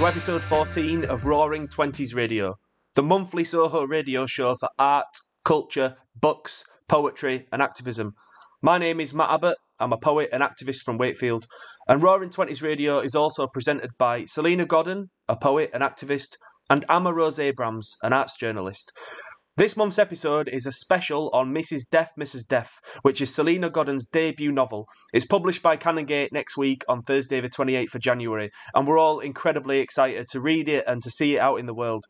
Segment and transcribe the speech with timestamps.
[0.00, 2.54] to episode 14 of Roaring Twenties Radio,
[2.94, 5.04] the monthly Soho radio show for art,
[5.44, 8.14] culture, books, poetry, and activism.
[8.62, 9.58] My name is Matt Abbott.
[9.78, 11.46] I'm a poet and activist from Wakefield,
[11.86, 16.36] and Roaring Twenties Radio is also presented by Salena Godden, a poet and activist,
[16.70, 18.92] and Amma Rose Abrams, an arts journalist.
[19.60, 21.82] This month's episode is a special on Mrs.
[21.90, 24.86] Death, Misses Death, which is Salena Godden's debut novel.
[25.12, 29.20] It's published by Canongate next week on Thursday, the 28th of January, and we're all
[29.20, 32.06] incredibly excited to read it and to see it out in the world.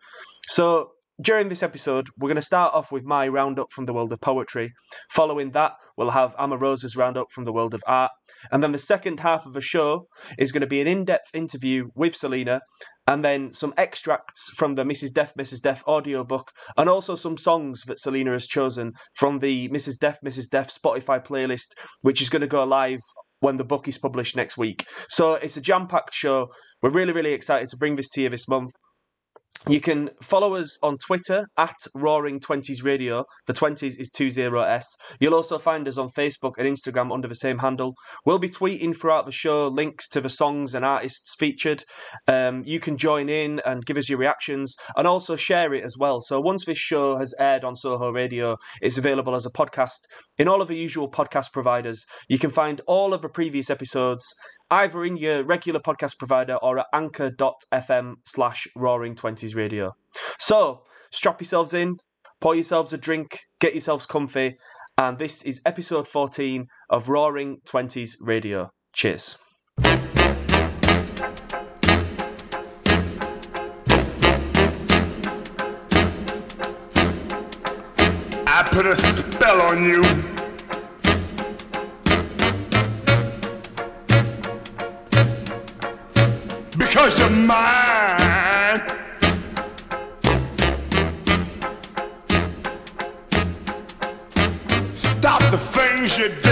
[0.47, 4.13] So, during this episode, we're going to start off with my roundup from the world
[4.13, 4.73] of poetry.
[5.11, 8.11] Following that, we'll have Amma Rose's roundup from the world of art.
[8.51, 10.07] And then the second half of the show
[10.39, 12.61] is going to be an in depth interview with Salena,
[13.07, 15.13] and then some extracts from the Mrs.
[15.13, 19.99] Death, Misses Death audiobook, and also some songs that Salena has chosen from the Mrs.
[19.99, 23.01] Death, Misses Death Spotify playlist, which is going to go live
[23.41, 24.87] when the book is published next week.
[25.09, 26.49] So it's a jam packed show.
[26.83, 28.73] We're really, really excited to bring this to you this month.
[29.69, 33.27] You can follow us on Twitter at Roaring Twenties Radio.
[33.47, 34.97] The twenties is two zero s.
[35.21, 37.93] You'll also find us on Facebook and Instagram under the same handle.
[38.25, 41.85] We'll be tweeting throughout the show links to the songs and artists featured.
[42.27, 45.97] Um, you can join in and give us your reactions and also share it as
[45.99, 46.23] well.
[46.23, 50.01] So once this show has aired on Soho Radio, it's available as a podcast
[50.39, 52.07] in all of the usual podcast providers.
[52.31, 54.25] You can find all of the previous episodes
[54.71, 59.93] either in your regular podcast provider or at anchor.fm slash roaring twenties radio.
[60.39, 61.97] So strap yourselves in,
[62.41, 64.57] pour yourselves a drink, get yourselves comfy,
[64.97, 68.71] and this is episode 14 of Roaring Twenties Radio.
[68.93, 69.39] Cheers.
[78.53, 80.30] I put a spell on you.
[87.19, 88.81] Mine.
[94.95, 96.50] Stop the things you do.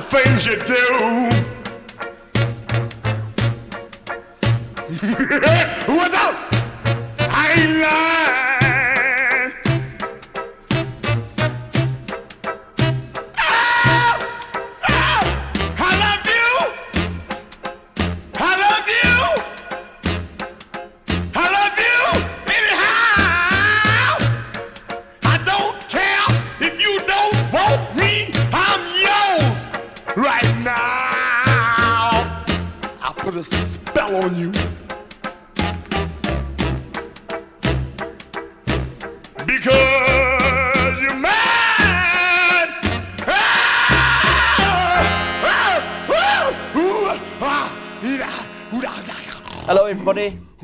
[0.00, 1.29] The things you do.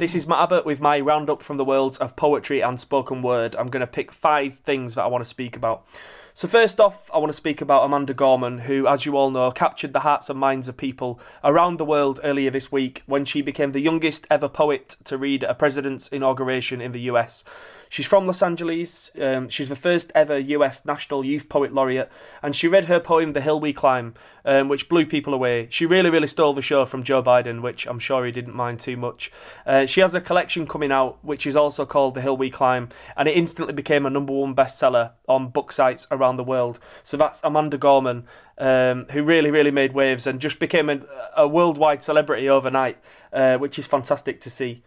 [0.07, 3.57] This is Matt Abbott with my roundup from the worlds of poetry and spoken word.
[3.57, 5.85] I'm going to pick five things that I want to speak about.
[6.33, 9.51] So, first off, I want to speak about Amanda Gorman, who, as you all know,
[9.51, 13.43] captured the hearts and minds of people around the world earlier this week when she
[13.43, 17.43] became the youngest ever poet to read a president's inauguration in the US.
[17.89, 19.11] She's from Los Angeles.
[19.21, 22.11] Um, she's the first ever US National Youth Poet Laureate,
[22.43, 25.69] and she read her poem "The Hill We Climb," um, which blew people away.
[25.71, 28.81] She really, really stole the show from Joe Biden, which I'm sure he didn't mind
[28.81, 29.31] too much.
[29.65, 32.89] Uh, she has a collection coming out, which is also called "The Hill We Climb,"
[33.17, 36.79] and it instantly became a number one bestseller on book sites around the world.
[37.05, 38.27] So that's Amanda Gorman,
[38.59, 41.01] um, who really, really made waves and just became a,
[41.37, 42.99] a worldwide celebrity overnight,
[43.33, 44.83] uh, which is fantastic to see.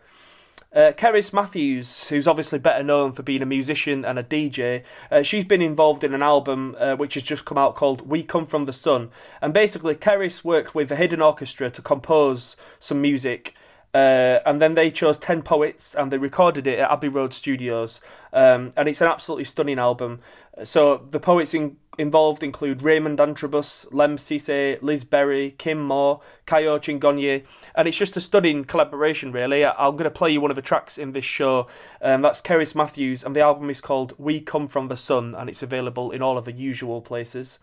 [0.72, 5.24] Uh, Cerys Matthews, who's obviously better known for being a musician and a DJ, uh,
[5.24, 8.46] she's been involved in an album uh, which has just come out called We Come
[8.46, 9.10] From the Sun.
[9.42, 13.56] And basically, Cerys worked with a hidden orchestra to compose some music.
[13.96, 18.00] Uh, and then they chose 10 poets and they recorded it at Abbey Road Studios.
[18.32, 20.20] Um, and it's an absolutely stunning album.
[20.66, 26.80] So the poets in, involved include Raymond Antrobus, Lemn Sissay, Liz Berry, Kim Moore, Kayo
[26.80, 29.66] Chingonyi, and it's just a stunning collaboration, really.
[29.66, 31.68] I'm going to play you one of the tracks in this show.
[32.02, 35.50] Um, that's Cerys Matthews, and the album is called We Come From the Sun, and
[35.50, 37.60] it's available in all of the usual places.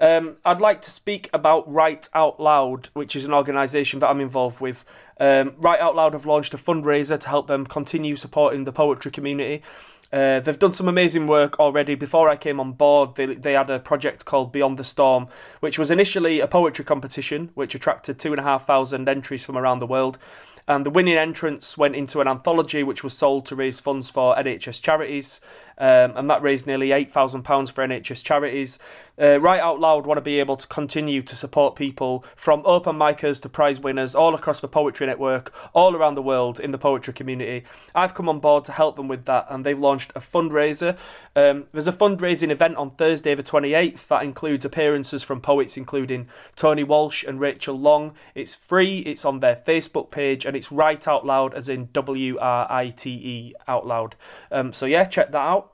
[0.00, 4.20] Um, I'd like to speak about Write Out Loud, which is an organisation that I'm
[4.20, 4.84] involved with.
[5.18, 9.10] Um, Write Out Loud have launched a fundraiser to help them continue supporting the poetry
[9.10, 9.62] community.
[10.10, 11.94] Uh, they've done some amazing work already.
[11.94, 15.28] Before I came on board, they, they had a project called Beyond the Storm,
[15.60, 19.58] which was initially a poetry competition, which attracted two and a half thousand entries from
[19.58, 20.18] around the world.
[20.66, 24.34] And the winning entrants went into an anthology, which was sold to raise funds for
[24.36, 25.40] NHS charities
[25.78, 28.78] um, and that raised nearly £8,000 for NHS charities.
[29.20, 32.96] Uh, Write Out Loud want to be able to continue to support people from open
[32.96, 36.78] micers to prize winners all across the Poetry Network, all around the world in the
[36.78, 37.64] poetry community.
[37.94, 40.96] I've come on board to help them with that, and they've launched a fundraiser.
[41.34, 46.28] Um, there's a fundraising event on Thursday, the 28th, that includes appearances from poets including
[46.56, 48.14] Tony Walsh and Rachel Long.
[48.34, 52.38] It's free, it's on their Facebook page, and it's Write Out Loud, as in W
[52.38, 54.14] R I T E out loud.
[54.50, 55.67] Um, so, yeah, check that out.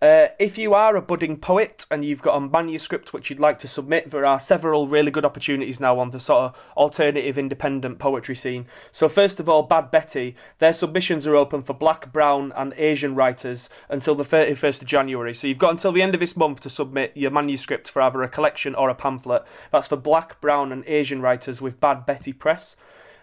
[0.00, 3.58] Uh, if you are a budding poet and you've got a manuscript which you'd like
[3.58, 7.98] to submit, there are several really good opportunities now on the sort of alternative independent
[7.98, 8.66] poetry scene.
[8.92, 13.16] So, first of all, Bad Betty, their submissions are open for black, brown, and Asian
[13.16, 15.34] writers until the 31st of January.
[15.34, 18.22] So, you've got until the end of this month to submit your manuscript for either
[18.22, 19.42] a collection or a pamphlet.
[19.72, 22.76] That's for black, brown, and Asian writers with Bad Betty Press.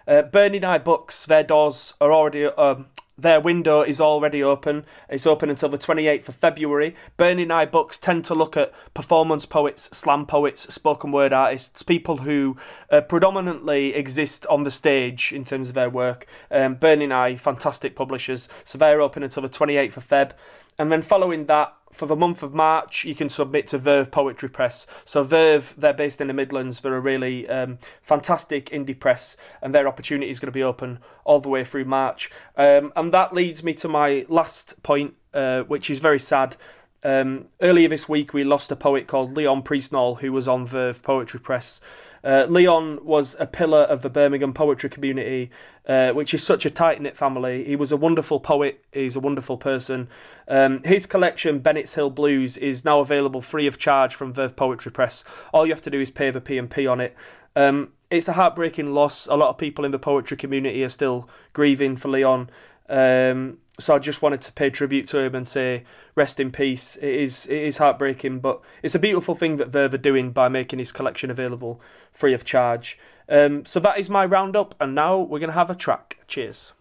[0.08, 4.86] Uh, Burning Eye Books, their doors are already um, their window is already open.
[5.10, 6.96] It's open until the 28th of February.
[7.18, 12.18] Burning Eye Books tend to look at performance poets, slam poets, spoken word artists, people
[12.18, 12.58] who
[12.92, 16.28] uh, predominantly exist on the stage in terms of their work.
[16.52, 18.50] Um, Burning Eye, fantastic publishers.
[18.66, 20.32] So they're open until the 28th of Feb.
[20.78, 24.50] And then following that, for the month of March, you can submit to Verve Poetry
[24.50, 24.86] Press.
[25.06, 26.82] So Verve, they're based in the Midlands.
[26.82, 31.00] They're a really um, fantastic indie press, and their opportunity is going to be open
[31.24, 32.30] all the way through March.
[32.58, 36.58] Um, and that leads me to my last point, uh, which is very sad.
[37.04, 41.04] Um, earlier this week, we lost a poet called Leon Priestnall, who was on Verve
[41.04, 41.80] Poetry Press.
[42.26, 45.52] Uh, Leon was a pillar of the Birmingham poetry community,
[45.88, 47.64] uh, which is such a tight knit family.
[47.64, 50.08] He was a wonderful poet, he's a wonderful person.
[50.48, 54.92] Um, his collection, Bennett's Hill Blues, is now available free of charge from Verve Poetry
[54.92, 55.24] Press.
[55.54, 57.16] All you have to do is pay the P&P on it.
[57.56, 59.28] Um, it's a heartbreaking loss.
[59.28, 62.50] A lot of people in the poetry community are still grieving for Leon.
[62.90, 65.84] Um, so I just wanted to pay tribute to him and say
[66.16, 66.96] rest in peace.
[66.98, 70.48] It is it is heartbreaking, but it's a beautiful thing that Verve are doing by
[70.48, 71.82] making his collection available
[72.14, 72.98] free of charge.
[73.28, 76.20] Um, so that is my roundup, and now we're gonna have a track.
[76.28, 76.74] Cheers.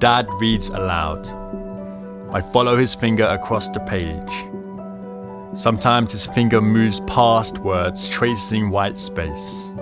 [0.00, 1.28] Dad reads aloud.
[2.32, 4.32] I follow his finger across the page.
[5.52, 9.74] Sometimes his finger moves past words, tracing white space.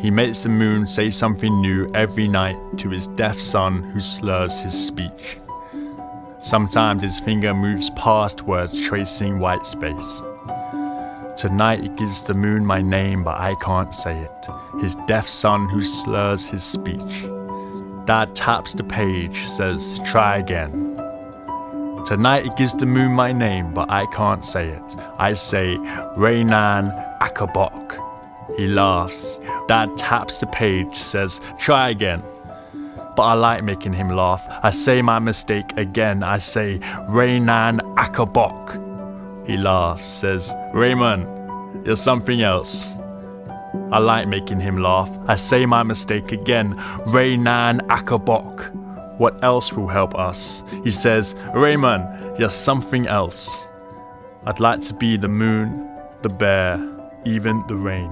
[0.00, 4.58] He makes the moon say something new every night to his deaf son who slurs
[4.60, 5.36] his speech.
[6.38, 10.22] Sometimes his finger moves past words, tracing white space.
[11.36, 14.46] Tonight it gives the moon my name, but I can't say it.
[14.80, 17.26] His deaf son who slurs his speech.
[18.10, 20.72] Dad taps the page, says, try again.
[22.04, 24.96] Tonight it gives the moon my name, but I can't say it.
[25.16, 25.76] I say,
[26.16, 26.90] Raynan
[27.20, 27.86] Akabok.
[28.56, 29.38] He laughs.
[29.68, 32.20] Dad taps the page, says, try again.
[33.14, 34.44] But I like making him laugh.
[34.60, 36.24] I say my mistake again.
[36.24, 39.46] I say, Raynan Akabok.
[39.46, 42.98] He laughs, says, Raymond, you're something else.
[43.92, 45.10] I like making him laugh.
[45.26, 46.76] I say my mistake again.
[47.06, 48.74] Raynan Akabok.
[49.18, 50.64] What else will help us?
[50.82, 53.70] He says, Raymond, you're something else.
[54.46, 55.88] I'd like to be the moon,
[56.22, 56.80] the bear,
[57.24, 58.10] even the rain.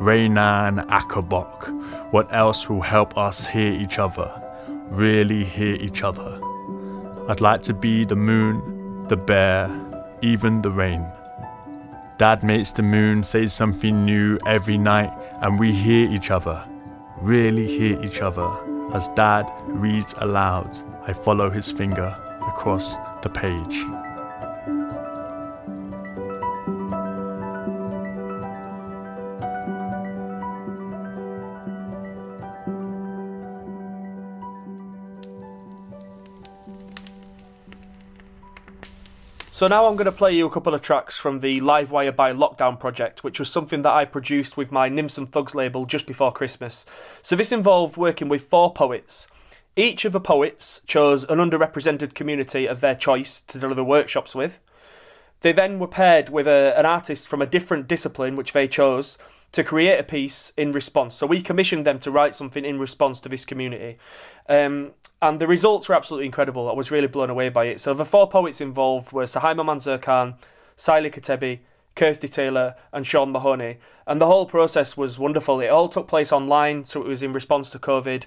[0.00, 2.12] Reynan Akabok.
[2.12, 4.30] What else will help us hear each other?
[4.90, 6.40] Really hear each other.
[7.28, 9.70] I'd like to be the moon, the bear,
[10.22, 11.04] even the rain.
[12.16, 16.64] Dad makes the moon say something new every night, and we hear each other,
[17.20, 18.48] really hear each other.
[18.94, 20.78] As Dad reads aloud,
[21.08, 22.16] I follow his finger
[22.46, 23.84] across the page.
[39.54, 42.32] So now I'm going to play you a couple of tracks from the Livewire by
[42.32, 46.08] Lockdown project, which was something that I produced with my Nymphs and Thugs label just
[46.08, 46.84] before Christmas.
[47.22, 49.28] So this involved working with four poets.
[49.76, 54.58] Each of the poets chose an underrepresented community of their choice to deliver workshops with.
[55.42, 59.18] They then were paired with a, an artist from a different discipline which they chose
[59.54, 61.14] to create a piece in response.
[61.14, 63.98] So we commissioned them to write something in response to this community.
[64.48, 64.92] Um,
[65.22, 66.68] and the results were absolutely incredible.
[66.68, 67.80] I was really blown away by it.
[67.80, 70.34] So the four poets involved were Suhaiymah Manzoor Khan,
[70.76, 71.60] Saili Katebi,
[71.94, 73.78] Kirsty Taylor, and Sean Mahoney.
[74.08, 75.60] And the whole process was wonderful.
[75.60, 78.24] It all took place online, so it was in response to COVID.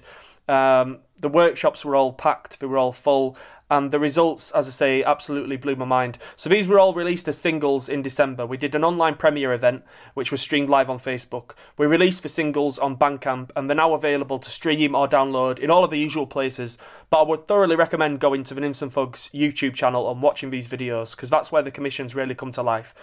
[0.48, 3.36] Um, the workshops were all packed, they were all full,
[3.70, 6.16] and the results, as I say, absolutely blew my mind.
[6.36, 8.46] So these were all released as singles in December.
[8.46, 9.84] We did an online premiere event,
[10.14, 11.50] which was streamed live on Facebook.
[11.76, 15.70] We released the singles on Bandcamp, and they're now available to stream or download in
[15.70, 16.78] all of the usual places.
[17.10, 20.68] But I would thoroughly recommend going to the and Thugs YouTube channel and watching these
[20.68, 22.94] videos, because that's where the commissions really come to life.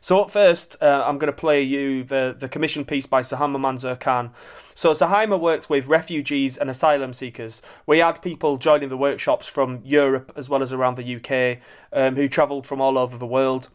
[0.00, 3.58] So up first, uh, I'm going to play you the, the commission piece by Suhaiymah
[3.58, 4.32] Manzoor Khan.
[4.74, 7.62] So Suhaiymah works with refugees and asylum seekers.
[7.86, 11.58] We had people joining the workshops from Europe as well as around the UK
[11.92, 13.68] um, who travelled from all over the world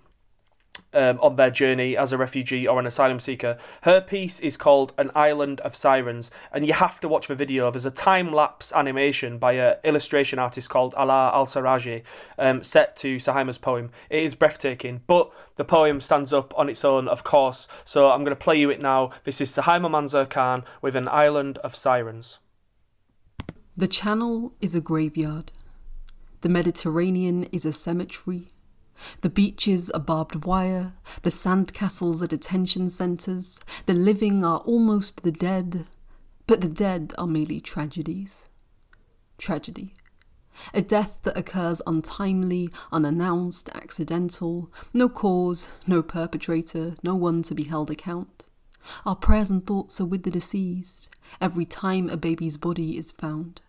[0.93, 3.57] um, on their journey as a refugee or an asylum seeker.
[3.83, 7.69] Her piece is called An Island of Sirens, and you have to watch the video.
[7.71, 12.03] There's a time lapse animation by an illustration artist called Ala Al Saraji,
[12.37, 13.91] um, set to Suhaiymah's poem.
[14.09, 18.23] It is breathtaking, but the poem stands up on its own, of course, so I'm
[18.23, 19.11] going to play you it now.
[19.23, 22.39] This is Suhaiymah Manzoor Khan with An Island of Sirens.
[23.79, 25.53] The Channel is a graveyard.
[26.41, 28.49] The Mediterranean is a cemetery.
[29.21, 35.31] The beaches are barbed wire, the sandcastles are detention centres, the living are almost the
[35.31, 35.85] dead,
[36.45, 38.49] but the dead are merely tragedies.
[39.37, 39.93] Tragedy.
[40.73, 47.63] A death that occurs untimely, unannounced, accidental, no cause, no perpetrator, no one to be
[47.63, 48.47] held account.
[49.05, 51.09] Our prayers and thoughts are with the deceased
[51.39, 53.61] every time a baby's body is found.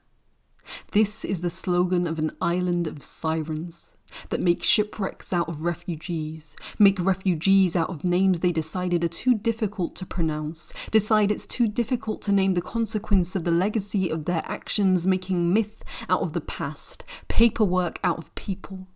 [0.92, 3.96] This is the slogan of an island of sirens
[4.30, 9.36] that make shipwrecks out of refugees, make refugees out of names they decided are too
[9.36, 14.24] difficult to pronounce, decide it's too difficult to name the consequence of the legacy of
[14.24, 18.88] their actions, making myth out of the past, paperwork out of people.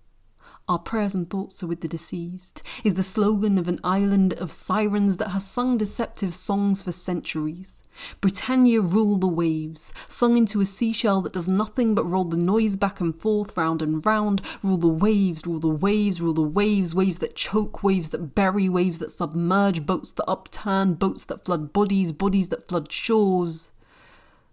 [0.66, 4.50] Our prayers and thoughts are with the deceased, is the slogan of an island of
[4.50, 7.83] sirens that has sung deceptive songs for centuries.
[8.20, 12.76] Britannia rule the waves, sung into a seashell that does nothing but roll the noise
[12.76, 14.42] back and forth, round and round.
[14.62, 18.68] Rule the waves, rule the waves, rule the waves, waves that choke, waves that bury,
[18.68, 23.70] waves that submerge, boats that upturn, boats that flood bodies, bodies that flood shores.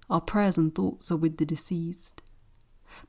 [0.09, 2.21] Our prayers and thoughts are with the deceased.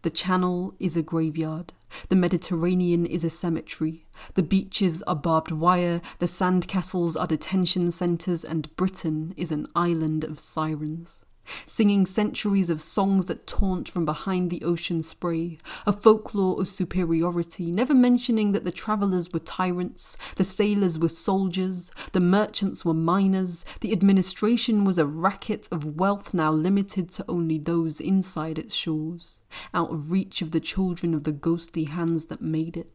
[0.02, 1.73] The Channel is a graveyard.
[2.09, 4.04] The Mediterranean is a cemetery.
[4.35, 6.00] The beaches are barbed wire.
[6.18, 8.42] The sandcastles are detention centres.
[8.44, 11.25] And Britain is an island of sirens.
[11.66, 17.70] Singing centuries of songs that taunt from behind the ocean spray, a folklore of superiority,
[17.70, 23.64] never mentioning that the travellers were tyrants, the sailors were soldiers, the merchants were miners,
[23.80, 29.40] the administration was a racket of wealth now limited to only those inside its shores
[29.75, 32.90] out of reach of the children of the ghostly hands that made it.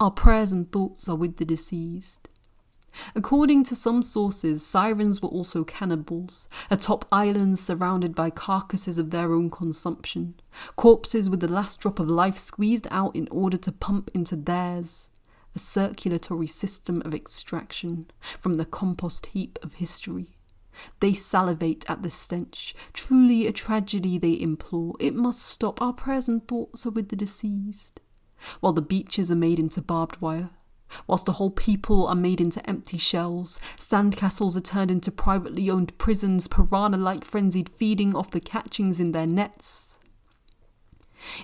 [0.00, 2.28] Our prayers and thoughts are with the deceased.
[3.14, 9.32] According to some sources, sirens were also cannibals, atop islands surrounded by carcasses of their
[9.32, 10.34] own consumption,
[10.76, 15.10] corpses with the last drop of life squeezed out in order to pump into theirs,
[15.54, 18.06] a circulatory system of extraction
[18.38, 20.28] from the compost heap of history.
[21.00, 22.74] They salivate at the stench.
[22.92, 24.94] Truly a tragedy they implore.
[25.00, 25.82] It must stop.
[25.82, 28.00] Our prayers and thoughts are with the deceased.
[28.60, 30.50] While the beaches are made into barbed wire,
[31.06, 35.96] whilst the whole people are made into empty shells, sandcastles are turned into privately owned
[35.98, 39.98] prisons, piranha like frenzied feeding off the catchings in their nets.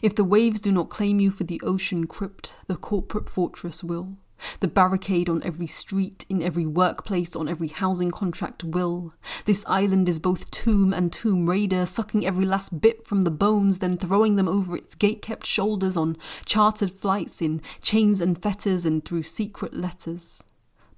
[0.02, 4.16] If the waves do not claim you for the ocean crypt, the corporate fortress will.
[4.60, 9.12] The barricade on every street, in every workplace, on every housing contract will.
[9.44, 13.78] This island is both tomb and tomb raider, sucking every last bit from the bones,
[13.78, 18.84] then throwing them over its gate kept shoulders on chartered flights in chains and fetters
[18.84, 20.44] and through secret letters.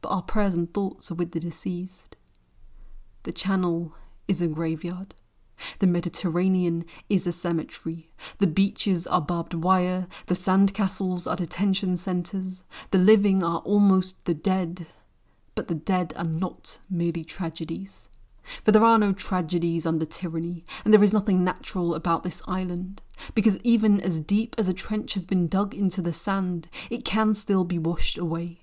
[0.00, 2.16] But our prayers and thoughts are with the deceased.
[3.24, 3.94] The channel
[4.28, 5.14] is a graveyard.
[5.78, 8.10] The Mediterranean is a cemetery.
[8.38, 10.06] The beaches are barbed wire.
[10.26, 12.64] The sandcastles are detention centres.
[12.90, 14.86] The living are almost the dead.
[15.54, 18.08] But the dead are not merely tragedies.
[18.64, 23.02] For there are no tragedies under tyranny, and there is nothing natural about this island,
[23.34, 27.34] because even as deep as a trench has been dug into the sand, it can
[27.34, 28.60] still be washed away.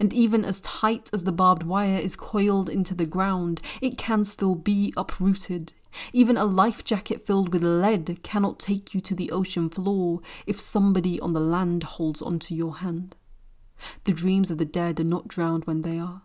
[0.00, 4.24] And even as tight as the barbed wire is coiled into the ground, it can
[4.24, 5.74] still be uprooted.
[6.12, 10.60] Even a life jacket filled with lead cannot take you to the ocean floor if
[10.60, 13.16] somebody on the land holds onto your hand.
[14.04, 16.22] The dreams of the dead are not drowned when they are,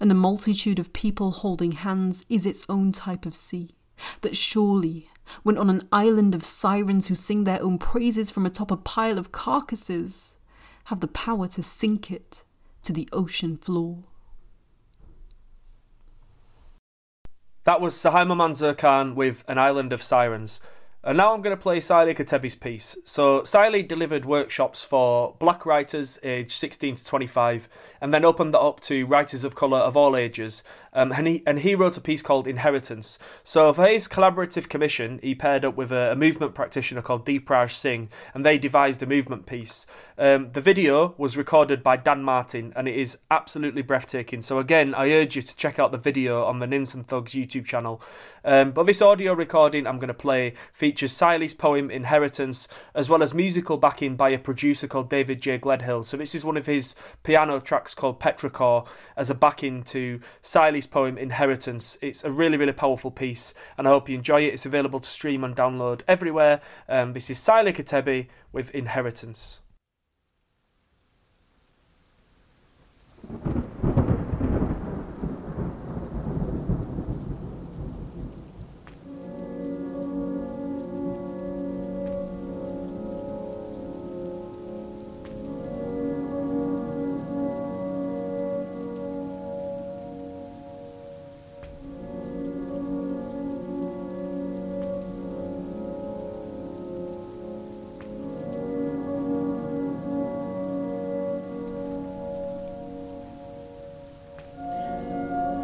[0.00, 3.74] and the multitude of people holding hands is its own type of sea.
[4.22, 5.08] That surely,
[5.42, 9.18] when on an island of sirens who sing their own praises from atop a pile
[9.18, 10.36] of carcasses,
[10.84, 12.44] have the power to sink it
[12.82, 14.04] to the ocean floor.
[17.64, 20.60] That was Suhaiymah Manzoor with An Island of Sirens.
[21.04, 22.96] And now I'm going to play Saili Katebi's piece.
[23.04, 27.68] So, Saili delivered workshops for black writers aged 16 to 25
[28.00, 30.64] and then opened that up to writers of colour of all ages.
[30.94, 33.18] Um, and, he, and he wrote a piece called Inheritance.
[33.42, 37.72] So, for his collaborative commission, he paired up with a, a movement practitioner called Deepraj
[37.72, 39.86] Singh and they devised a movement piece.
[40.18, 44.42] Um, the video was recorded by Dan Martin and it is absolutely breathtaking.
[44.42, 47.32] So, again, I urge you to check out the video on the Nymphs and Thugs
[47.32, 48.02] YouTube channel.
[48.44, 53.22] Um, but this audio recording I'm going to play features Saili's poem Inheritance as well
[53.22, 55.58] as musical backing by a producer called David J.
[55.58, 56.04] Gledhill.
[56.04, 60.20] So, this is one of his piano tracks called Petrichor as a backing to
[60.90, 61.96] Poem Inheritance.
[62.00, 64.54] It's a really, really powerful piece and I hope you enjoy it.
[64.54, 66.60] It's available to stream and download everywhere.
[66.88, 69.60] Um, this is Saili Katebi with Inheritance.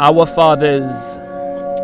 [0.01, 0.89] Our fathers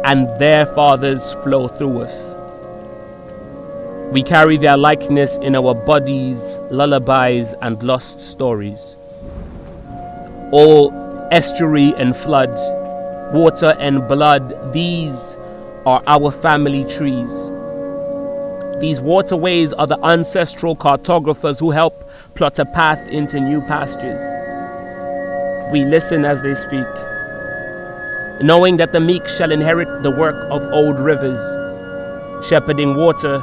[0.04, 4.12] and their fathers flow through us.
[4.12, 8.94] We carry their likeness in our bodies, lullabies, and lost stories.
[10.52, 10.92] All
[11.32, 12.54] estuary and flood,
[13.34, 15.36] water and blood, these
[15.84, 17.50] are our family trees.
[18.80, 24.20] These waterways are the ancestral cartographers who help plot a path into new pastures.
[25.72, 26.86] We listen as they speak
[28.42, 31.38] knowing that the meek shall inherit the work of old rivers,
[32.44, 33.40] shepherding water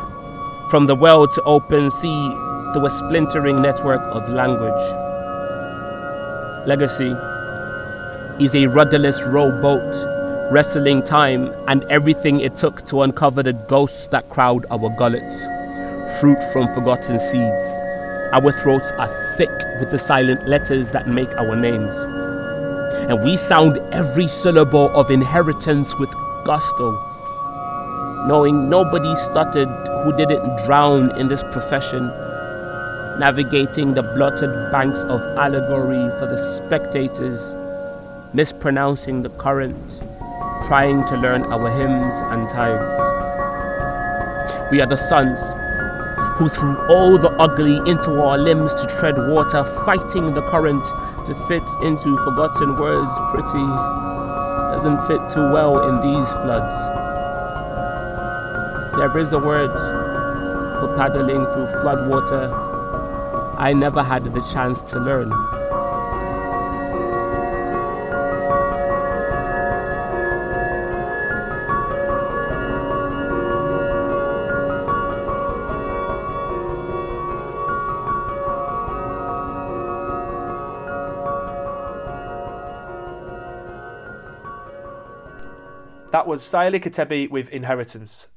[0.70, 2.30] from the well to open sea
[2.74, 4.72] to a splintering network of language.
[6.68, 7.16] Legacy
[8.44, 14.28] is a rudderless rowboat, wrestling time and everything it took to uncover the ghosts that
[14.30, 15.36] crowd our gullets,
[16.20, 17.78] fruit from forgotten seeds.
[18.34, 19.50] Our throats are thick
[19.80, 22.21] with the silent letters that make our names
[23.12, 26.10] and we sound every syllable of inheritance with
[26.46, 26.92] gusto,
[28.26, 29.68] knowing nobody stuttered
[30.06, 32.08] who didn't drown in this profession,
[33.20, 37.54] navigating the blotted banks of allegory for the spectators,
[38.34, 39.76] mispronouncing the current,
[40.66, 42.96] trying to learn our hymns and tithes.
[44.72, 45.38] We are the sons
[46.40, 50.86] who threw all the ugly into our limbs to tread water, fighting the current
[51.34, 53.66] to fit into forgotten words pretty
[54.76, 56.74] doesn't fit too well in these floods.
[58.98, 59.72] There is a word
[60.82, 62.52] for paddling through flood water
[63.58, 65.32] I never had the chance to learn.
[86.32, 88.30] Was Saili Katebi with Inheritance.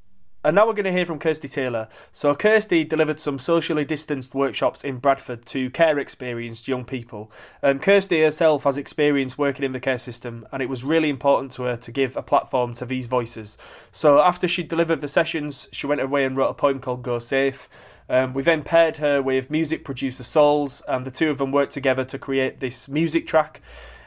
[0.43, 1.87] And now we're going to hear from Kirsty Taylor.
[2.11, 7.31] So, Kirsty delivered some socially distanced workshops in Bradford to care experienced young people.
[7.63, 11.53] Um, Kirsty herself has experience working in the care system, and it was really important
[11.53, 13.57] to her to give a platform to these voices.
[13.93, 17.21] So, after she delivered the sessions, she went away and wrote a poem called Go
[17.21, 17.69] Safe.
[18.09, 21.73] Um, we then paired her with music producer Souls, and the two of them worked
[21.73, 23.63] together to create this music track.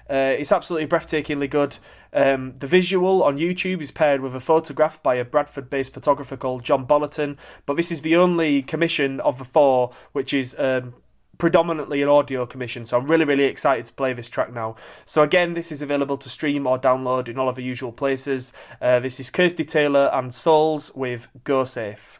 [0.09, 1.77] Uh, it's absolutely breathtakingly good.
[2.17, 6.35] Um, the visual on YouTube is paired with a photograph by a Bradford based photographer
[6.35, 10.95] called John Bollerton, but this is the only commission of the four which is um,
[11.37, 12.87] predominantly an audio commission.
[12.87, 14.75] So I'm really, really excited to play this track now.
[15.05, 18.51] So again, this is available to stream or download in all of the usual places.
[18.81, 22.19] Uh, this is Kirsty Taylor and Souls with Go Safe.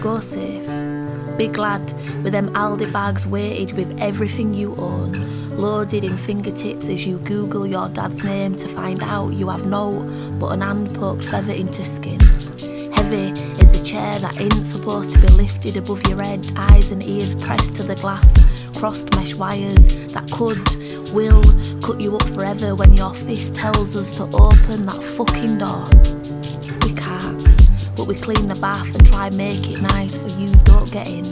[0.00, 0.66] Go safe.
[1.38, 1.80] Be glad
[2.22, 5.12] with them Aldi bags weighted with everything you own,
[5.50, 10.00] loaded in fingertips as you Google your dad's name to find out you have no
[10.38, 12.20] but an hand poked feather into skin.
[12.94, 13.30] Heavy
[13.60, 17.34] is the chair that ain't supposed to be lifted above your head, eyes and ears
[17.34, 18.28] pressed to the glass,
[18.78, 20.58] crossed mesh wires that could,
[21.12, 21.42] will
[21.80, 25.86] cut you up forever when your fist tells us to open that fucking door.
[26.86, 27.35] We can't
[27.96, 30.48] but we clean the bath and try make it nice for you.
[30.64, 31.24] Don't get in.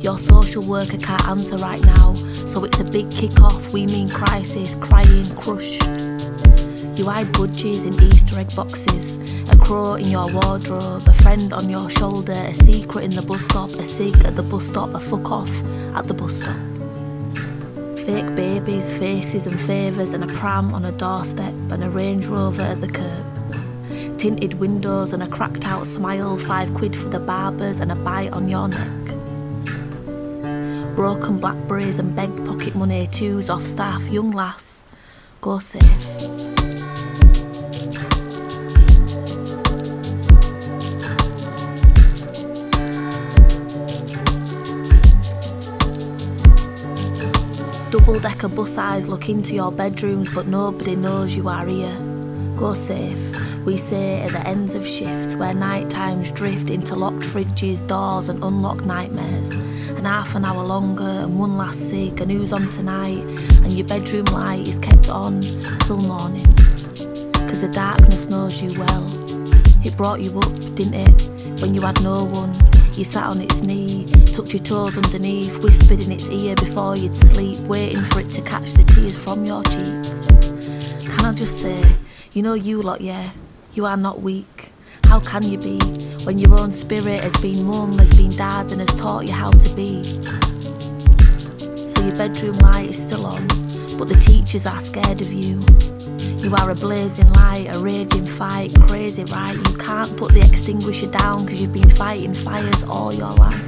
[0.00, 2.14] Your social worker can't answer right now.
[2.52, 6.18] So it's a big kick off we mean crisis crying crushed
[6.98, 9.16] you hide budgies in easter egg boxes.
[9.50, 11.06] A crow in your wardrobe.
[11.06, 12.32] A friend on your shoulder.
[12.32, 13.70] A secret in the bus stop.
[13.70, 14.92] A cig at the bus stop.
[14.94, 15.50] A fuck off
[15.94, 16.56] at the bus stop.
[18.04, 22.62] Fake babies faces and favours and a pram on a doorstep and a range rover
[22.62, 23.37] at the curb
[24.18, 28.32] tinted windows and a cracked out smile, five quid for the barbers and a bite
[28.32, 29.04] on your neck.
[30.96, 34.82] Broken blackberries and begged pocket money, twos off staff, young lass,
[35.40, 35.82] go safe.
[47.92, 51.96] Double decker bus eyes look into your bedrooms, but nobody knows you are here.
[52.56, 53.57] Go safe.
[53.68, 58.30] We say at the ends of shifts where night times drift into locked fridges, doors,
[58.30, 59.60] and unlocked nightmares.
[59.90, 63.22] And half an hour longer, and one last cig, and who's on tonight,
[63.62, 65.42] and your bedroom light is kept on
[65.80, 66.46] till morning.
[67.44, 69.04] Cause the darkness knows you well.
[69.84, 71.60] It brought you up, didn't it?
[71.60, 72.54] When you had no one,
[72.94, 77.14] you sat on its knee, tucked your toes underneath, whispered in its ear before you'd
[77.14, 80.08] sleep, waiting for it to catch the tears from your cheeks.
[81.06, 81.84] Can I just say,
[82.32, 83.32] you know you lot, yeah,
[83.78, 84.72] you are not weak.
[85.04, 85.78] How can you be
[86.24, 89.52] when your own spirit has been mum, has been dad, and has taught you how
[89.52, 90.02] to be?
[90.02, 93.46] So your bedroom light is still on,
[93.96, 95.60] but the teachers are scared of you.
[96.42, 99.54] You are a blazing light, a raging fight, crazy right?
[99.54, 103.62] You can't put the extinguisher down because you've been fighting fires all your life.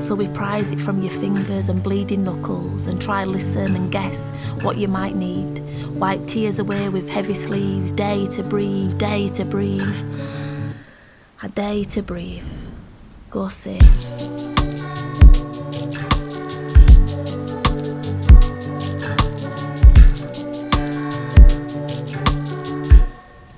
[0.00, 4.30] So we prize it from your fingers and bleeding knuckles and try listen and guess
[4.62, 5.60] what you might need.
[6.00, 9.98] Wipe tears away with heavy sleeves, day to breathe, day to breathe.
[11.42, 12.42] A day to breathe.
[13.28, 13.82] Go safe.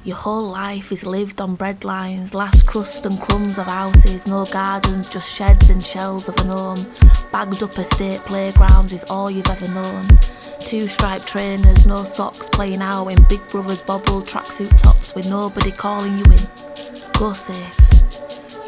[0.04, 5.08] Your whole life is lived on breadlines, last crust and crumbs of houses, no gardens,
[5.08, 6.84] just sheds and shells of an home.
[7.30, 10.08] Bagged up estate playgrounds is all you've ever known.
[10.64, 15.70] Two striped trainers, no socks, playing out in Big Brother's bobble tracksuit tops with nobody
[15.70, 16.38] calling you in.
[17.18, 17.78] Go safe.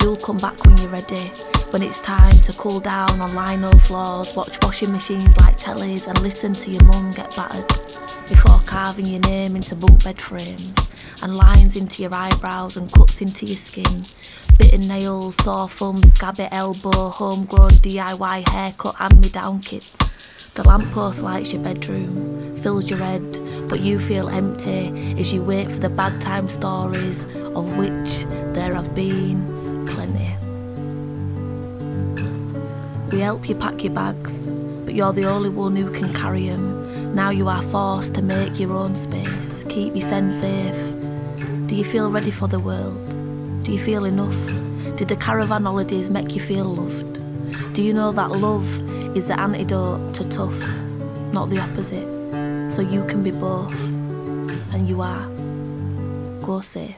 [0.00, 1.30] You'll come back when you're ready.
[1.70, 6.20] When it's time to cool down on lino floors, watch washing machines like tellies, and
[6.20, 7.66] listen to your mum get battered
[8.28, 10.74] before carving your name into bunk bed frames
[11.24, 14.04] and lines into your eyebrows and cuts into your skin.
[14.58, 19.96] Bitten nails, sore thumbs, scabby elbow, homegrown DIY haircut, hand me down kits.
[20.52, 25.72] The lamppost lights your bedroom, fills your head, but you feel empty as you wait
[25.72, 30.36] for the bad time stories, of which there have been plenty.
[33.10, 34.46] We help you pack your bags,
[34.84, 37.14] but you're the only one who can carry them.
[37.14, 40.93] Now you are forced to make your own space, keep your sense safe.
[41.66, 43.64] Do you feel ready for the world?
[43.64, 44.36] Do you feel enough?
[44.96, 47.18] Did the caravan holidays make you feel loved?
[47.72, 48.68] Do you know that love
[49.16, 50.60] is the antidote to tough,
[51.32, 52.06] not the opposite?
[52.70, 53.72] So you can be both,
[54.74, 55.26] and you are.
[56.42, 56.96] Go safe.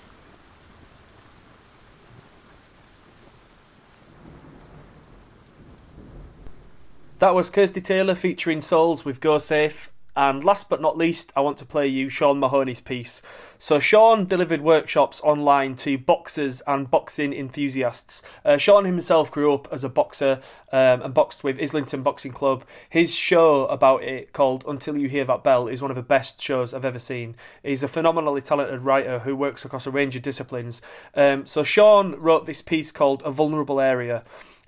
[7.21, 9.91] That was Kirsty Taylor featuring Souls with Go Safe.
[10.17, 13.21] And last but not least, I want to play you Sean Mahoney's piece.
[13.59, 18.23] So, Sean delivered workshops online to boxers and boxing enthusiasts.
[18.45, 20.41] Uh, Sean himself grew up as a boxer
[20.73, 22.65] um, and boxed with Islington Boxing Club.
[22.89, 26.41] His show about it, called Until You Hear That Bell, is one of the best
[26.41, 27.35] shows I've ever seen.
[27.63, 30.81] He's a phenomenally talented writer who works across a range of disciplines.
[31.15, 34.23] Um, so, Sean wrote this piece called A Vulnerable Area.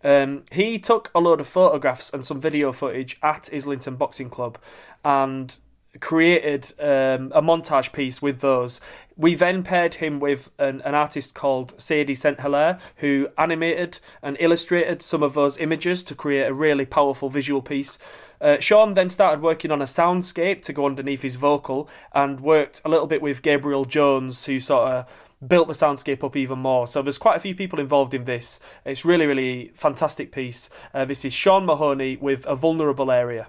[0.05, 4.59] Um, he took a load of photographs and some video footage at Islington Boxing Club
[5.05, 5.59] and
[6.01, 8.81] created um, a montage piece with those.
[9.17, 12.41] We then paired him with an, an artist called Sadie St.
[12.41, 17.63] Hilaire, who animated and illustrated some of those images to create a really powerful visual
[17.63, 17.99] piece.
[18.41, 22.81] Uh, Sean then started working on a soundscape to go underneath his vocal and worked
[22.85, 26.87] a little bit with Gabriel Jones, who sort of built the soundscape up even more.
[26.87, 28.61] So there's quite a few people involved in this.
[28.85, 30.69] It's really, really fantastic piece.
[30.93, 33.49] Uh, this is Sean Mahoney with A Vulnerable Area.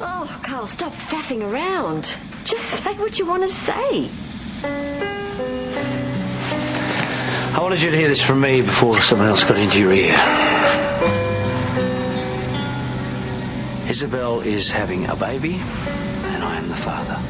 [0.00, 2.14] Oh, Carl, stop faffing around.
[2.44, 4.10] Just say what you want to say.
[7.54, 10.14] I wanted you to hear this from me before someone else got into your ear.
[13.88, 17.20] Isabel is having a baby, and I am the father.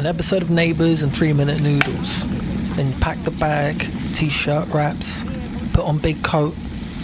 [0.00, 2.26] An episode of Neighbours and Three Minute Noodles.
[2.74, 5.26] Then you pack the bag, t-shirt wraps,
[5.74, 6.56] put on big coat,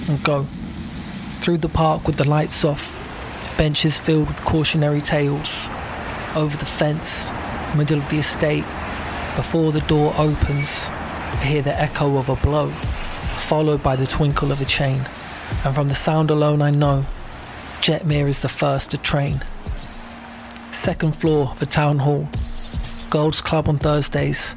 [0.08, 0.48] and go.
[1.42, 2.98] Through the park with the lights off,
[3.58, 5.68] benches filled with cautionary tales.
[6.34, 7.30] Over the fence,
[7.76, 8.64] middle of the estate,
[9.36, 14.50] before the door opens, I hear the echo of a blow, followed by the twinkle
[14.50, 15.06] of a chain.
[15.66, 17.04] And from the sound alone I know,
[17.82, 19.44] Jetmere is the first to train.
[20.72, 22.26] Second floor of the town hall,
[23.16, 24.54] Gold's Club on Thursdays.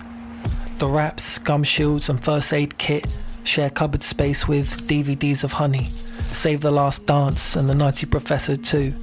[0.80, 3.08] The wraps, gum shields, and first aid kit
[3.46, 5.86] share cupboard space with DVDs of Honey,
[6.34, 8.94] Save the Last Dance, and The Nutty Professor too.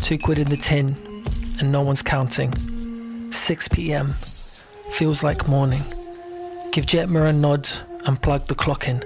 [0.00, 0.96] Two quid in the tin,
[1.60, 3.30] and no one's counting.
[3.30, 4.14] 6 pm.
[4.88, 5.82] Feels like morning.
[6.72, 7.68] Give Jetmere a nod
[8.06, 9.04] and plug the clock in.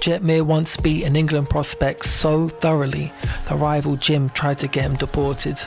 [0.00, 3.12] Jetmere once beat an England prospect so thoroughly
[3.50, 5.58] the rival gym tried to get him deported.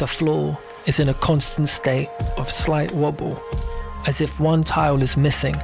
[0.00, 3.40] The floor is in a constant state of slight wobble,
[4.06, 5.54] as if one tile is missing.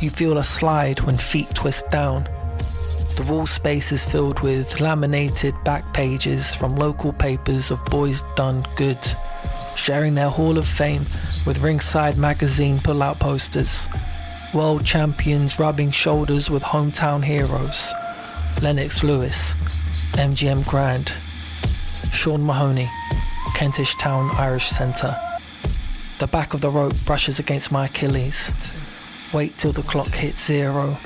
[0.00, 2.28] You feel a slide when feet twist down.
[3.16, 8.66] The wall space is filled with laminated back pages from local papers of boys done
[8.76, 8.98] good,
[9.76, 11.06] sharing their Hall of Fame
[11.46, 13.88] with Ringside Magazine pull out posters.
[14.52, 17.94] World champions rubbing shoulders with hometown heroes.
[18.60, 19.54] Lennox Lewis,
[20.12, 21.12] MGM Grand,
[22.12, 22.90] Sean Mahoney,
[23.54, 25.16] Kentish Town Irish Centre.
[26.18, 28.50] The back of the rope brushes against my Achilles.
[29.32, 30.96] Wait till the clock hits zero.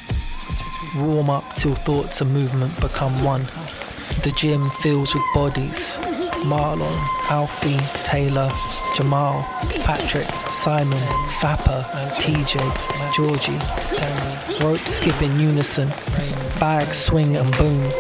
[0.97, 3.43] Warm up till thoughts and movement become one.
[4.23, 5.99] The gym fills with bodies.
[6.45, 6.97] Marlon,
[7.31, 8.51] Alfie, Taylor,
[8.95, 9.43] Jamal,
[9.83, 11.03] Patrick, Simon,
[11.41, 12.59] Fapper, TJ,
[13.15, 14.65] Georgie.
[14.65, 15.89] Rope skip in unison.
[16.59, 17.91] Bags swing and boom.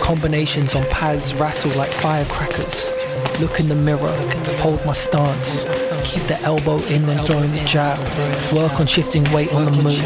[0.00, 2.92] Combinations on pads rattle like firecrackers.
[3.40, 4.16] Look in the mirror,
[4.60, 5.64] hold my stance.
[6.04, 7.98] Keep the elbow in and join the jab.
[8.52, 10.00] Work on shifting weight on the move.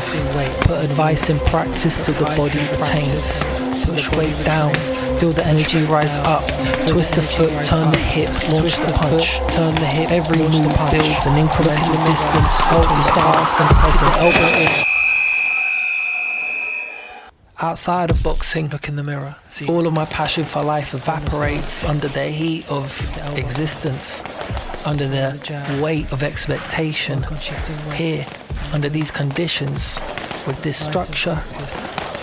[0.62, 3.44] Put advice in practice till the body retains.
[3.86, 4.74] Push weight down,
[5.20, 6.44] feel the energy rise up.
[6.88, 9.38] Twist the foot, turn the hip, launch the punch.
[9.54, 12.60] Turn the hip, every move builds an incremental distance.
[12.66, 14.89] Hold the stance and present, elbow in.
[17.62, 19.36] Outside of boxing, look in the mirror.
[19.50, 22.98] See, all of my passion for life evaporates under the heat of
[23.36, 24.24] existence,
[24.86, 27.22] under the weight of expectation.
[27.94, 28.24] Here,
[28.72, 30.00] under these conditions,
[30.46, 31.42] with this structure,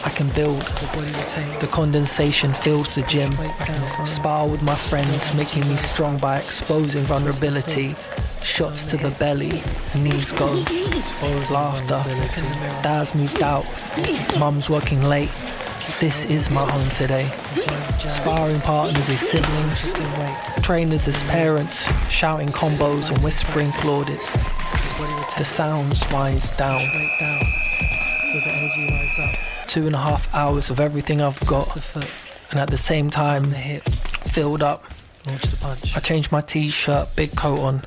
[0.07, 0.61] I can build.
[1.59, 3.29] The condensation fills the gym.
[4.05, 7.93] Spar with my friends, making me strong by exposing vulnerability.
[8.41, 9.61] Shots to the belly,
[9.99, 10.63] knees go.
[11.51, 12.01] Laughter.
[12.81, 13.65] Dad's moved out.
[14.39, 15.29] Mum's working late.
[15.99, 17.29] This is my home today.
[17.99, 19.91] Sparring partners as siblings,
[20.61, 24.47] trainers as parents, shouting combos and whispering plaudits.
[25.37, 26.79] The sounds winds down.
[29.67, 31.75] Two and a half hours of everything I've got,
[32.51, 33.83] and at the same time, the hip.
[33.83, 34.85] filled up.
[35.95, 37.83] I change my t-shirt, big coat on.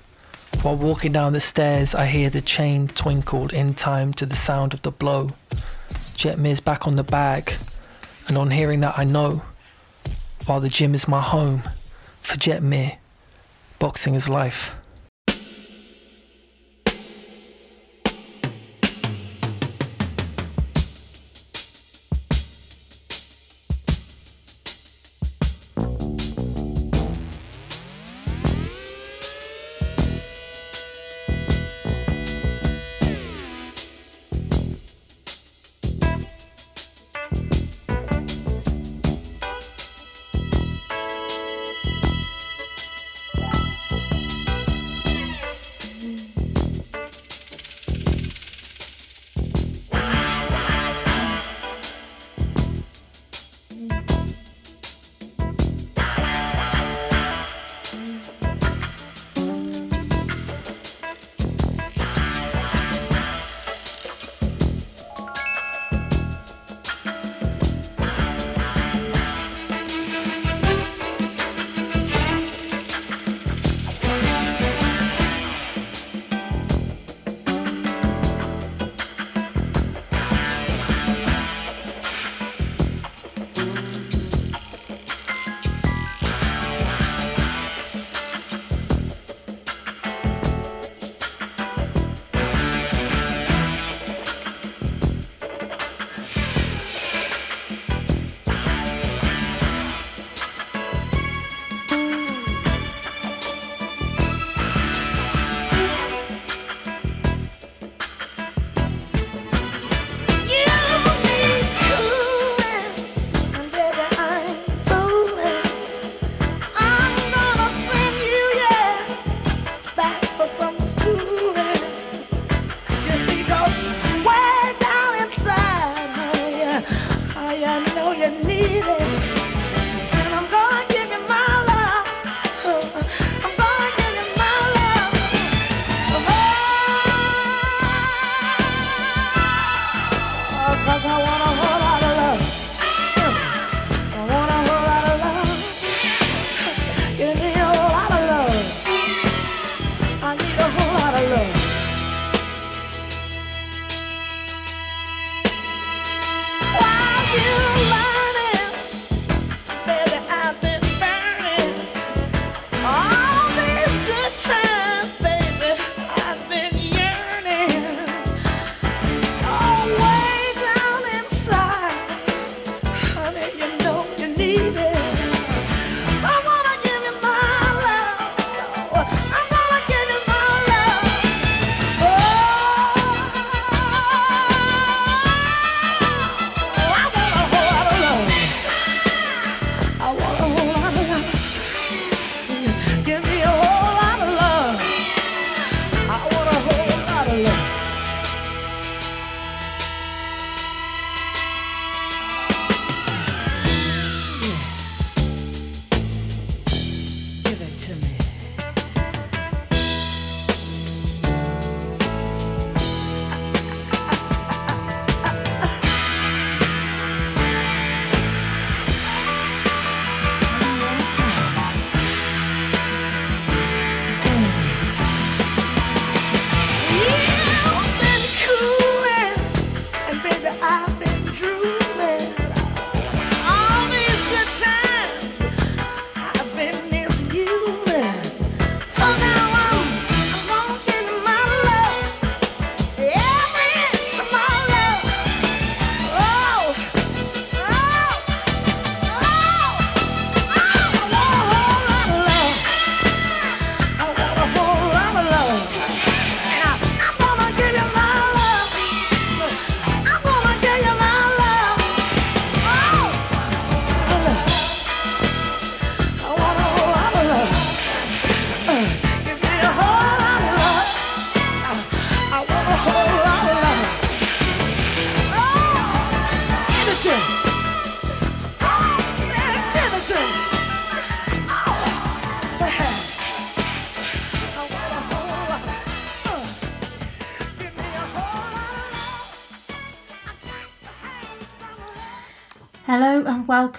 [0.62, 4.74] While walking down the stairs, I hear the chain twinkle in time to the sound
[4.74, 5.30] of the blow.
[6.14, 7.54] Jet Jetmere's back on the bag,
[8.28, 9.42] and on hearing that, I know.
[10.44, 11.62] While the gym is my home,
[12.20, 12.98] for Jetmere,
[13.78, 14.74] boxing is life.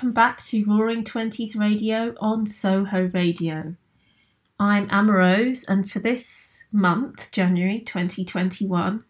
[0.01, 3.75] Welcome back to Roaring Twenties Radio on Soho Radio.
[4.59, 9.03] I'm Emma Rose, and for this month, January 2021,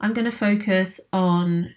[0.00, 1.74] I'm going to focus on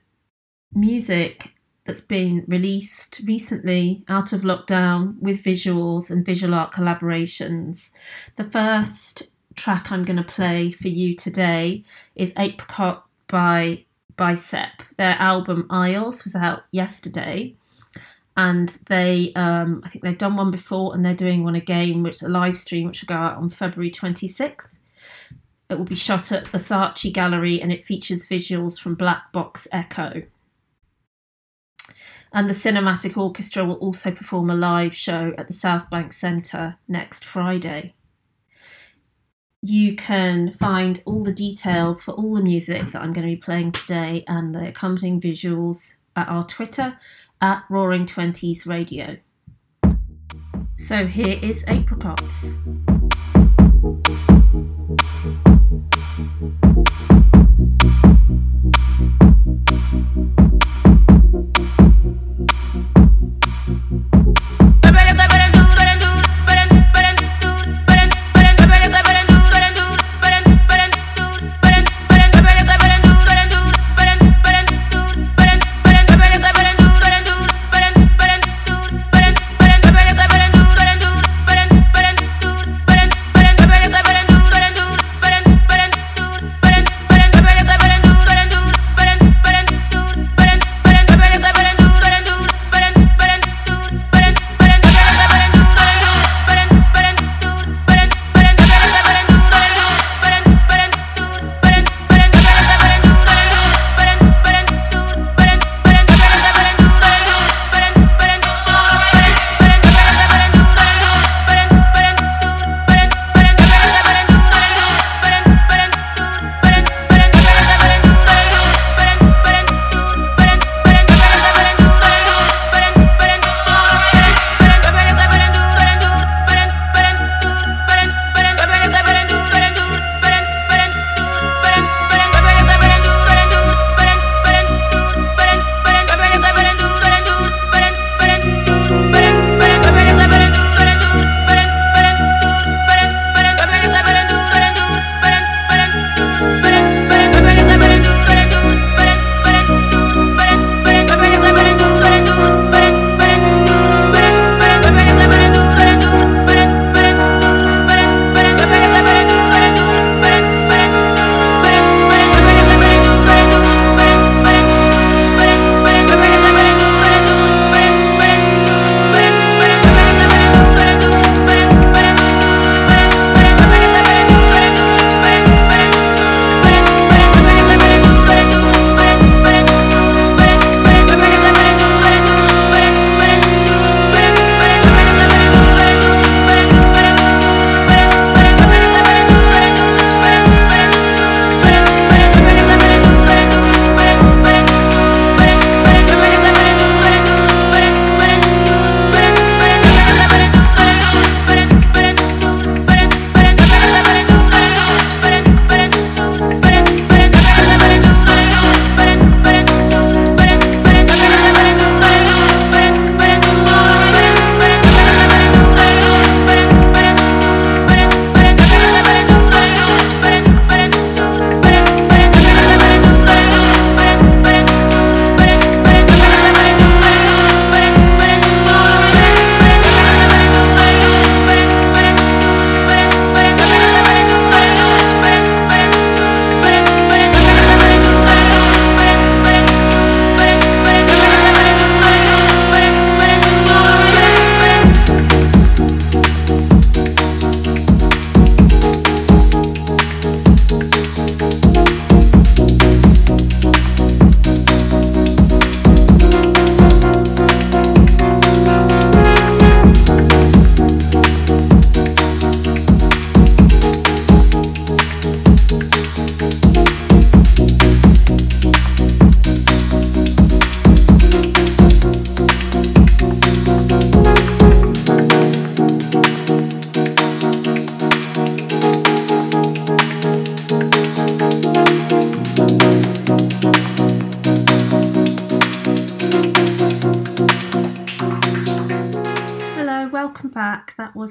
[0.73, 1.51] music
[1.83, 7.91] that's been released recently out of lockdown with visuals and visual art collaborations.
[8.37, 9.23] The first
[9.57, 11.83] track I'm going to play for you today
[12.15, 13.83] is Apricot by
[14.15, 14.83] Bicep.
[14.95, 17.57] Their album Isles was out yesterday,
[18.35, 22.15] and they, um, I think they've done one before, and they're doing one again, which
[22.15, 24.79] is a live stream, which will go out on February 26th.
[25.69, 29.67] It will be shot at the Saatchi Gallery, and it features visuals from Black Box
[29.71, 30.23] Echo.
[32.31, 37.23] And the Cinematic Orchestra will also perform a live show at the Southbank Centre next
[37.23, 37.93] Friday
[39.63, 43.41] you can find all the details for all the music that I'm going to be
[43.41, 46.99] playing today and the accompanying visuals at our Twitter
[47.43, 49.17] at Roaring Twenties Radio.
[50.75, 52.55] So here is Apricots.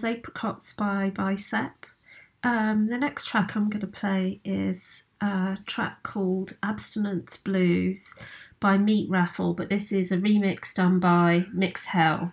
[0.03, 1.87] Was Apricots by Bicep.
[2.43, 8.13] Um, the next track I'm going to play is a track called Abstinence Blues
[8.59, 12.33] by Meat Raffle, but this is a remix done by Mixhell.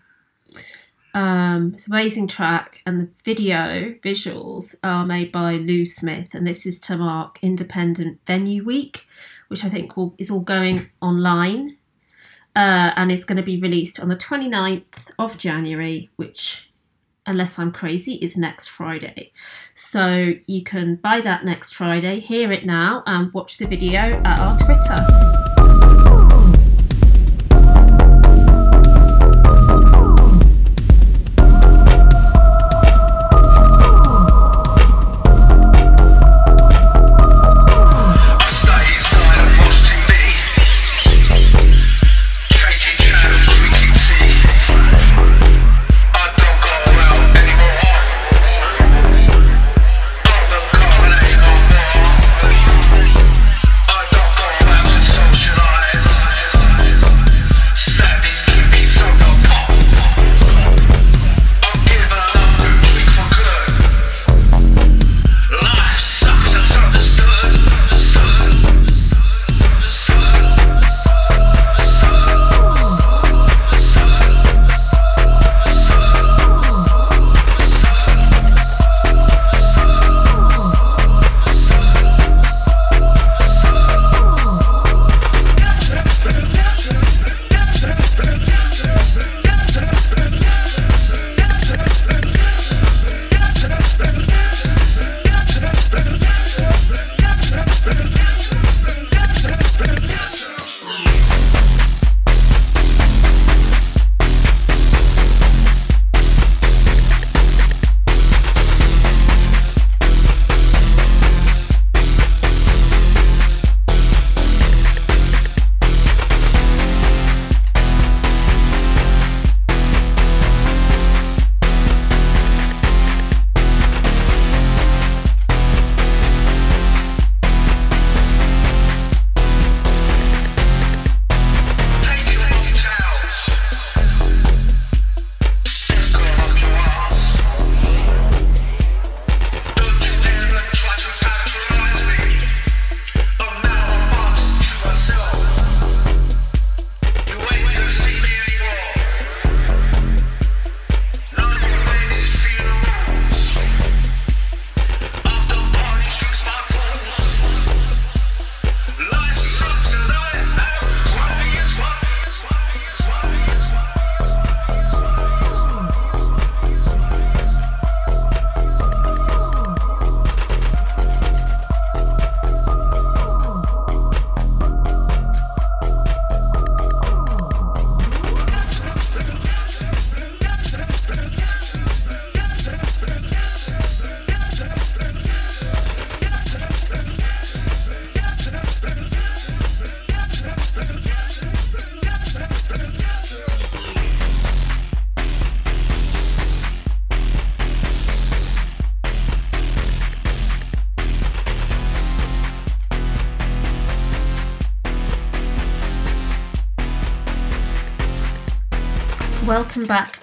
[1.14, 6.48] Um, it's an amazing track, and the video visuals are made by Lou Smith, and
[6.48, 9.06] this is to mark Independent Venue Week,
[9.48, 11.78] which I think will, is all going online
[12.56, 16.69] uh, and it's going to be released on the 29th of January, which,
[17.30, 19.32] unless I'm crazy, is next Friday.
[19.76, 24.40] So you can buy that next Friday, hear it now, and watch the video at
[24.40, 25.49] our Twitter.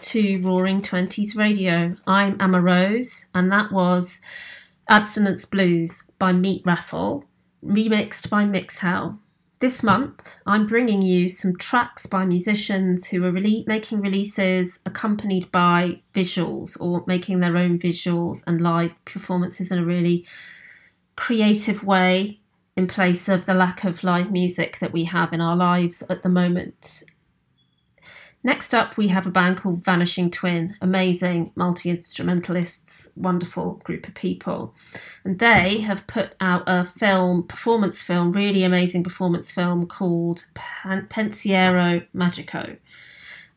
[0.06, 1.96] To Roaring Twenties Radio.
[2.06, 4.20] I'm Emma Rose, and that was
[4.88, 7.24] Abstinence Blues by Meat Raffle,
[7.64, 9.18] remixed by Mixhell.
[9.58, 16.00] This month, I'm bringing you some tracks by musicians who are making releases accompanied by
[16.14, 20.24] visuals or making their own visuals and live performances in a really
[21.16, 22.38] creative way
[22.76, 26.22] in place of the lack of live music that we have in our lives at
[26.22, 27.02] the moment.
[28.46, 34.14] Next up, we have a band called Vanishing Twin, amazing multi instrumentalists, wonderful group of
[34.14, 34.72] people.
[35.24, 41.08] And they have put out a film, performance film, really amazing performance film called Pen-
[41.08, 42.76] Pensiero Magico.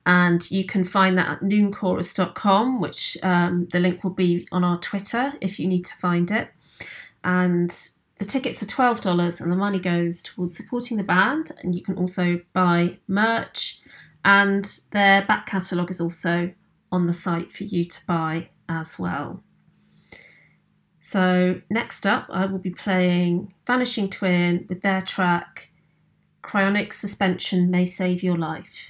[0.07, 4.79] And you can find that at noonchorus.com, which um, the link will be on our
[4.79, 6.49] Twitter if you need to find it.
[7.23, 7.69] And
[8.17, 11.51] the tickets are $12 and the money goes towards supporting the band.
[11.61, 13.81] And you can also buy merch
[14.25, 16.53] and their back catalogue is also
[16.91, 19.43] on the site for you to buy as well.
[20.99, 25.71] So, next up, I will be playing Vanishing Twin with their track
[26.43, 28.89] Cryonic Suspension May Save Your Life.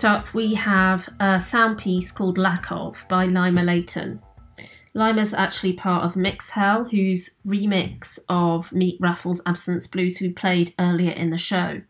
[0.00, 4.22] Next up, we have a sound piece called Lack of by Laima Leyton.
[4.94, 11.10] Laima's actually part of Mixhell, whose remix of Meat Raffles Absence Blues we played earlier
[11.10, 11.82] in the show.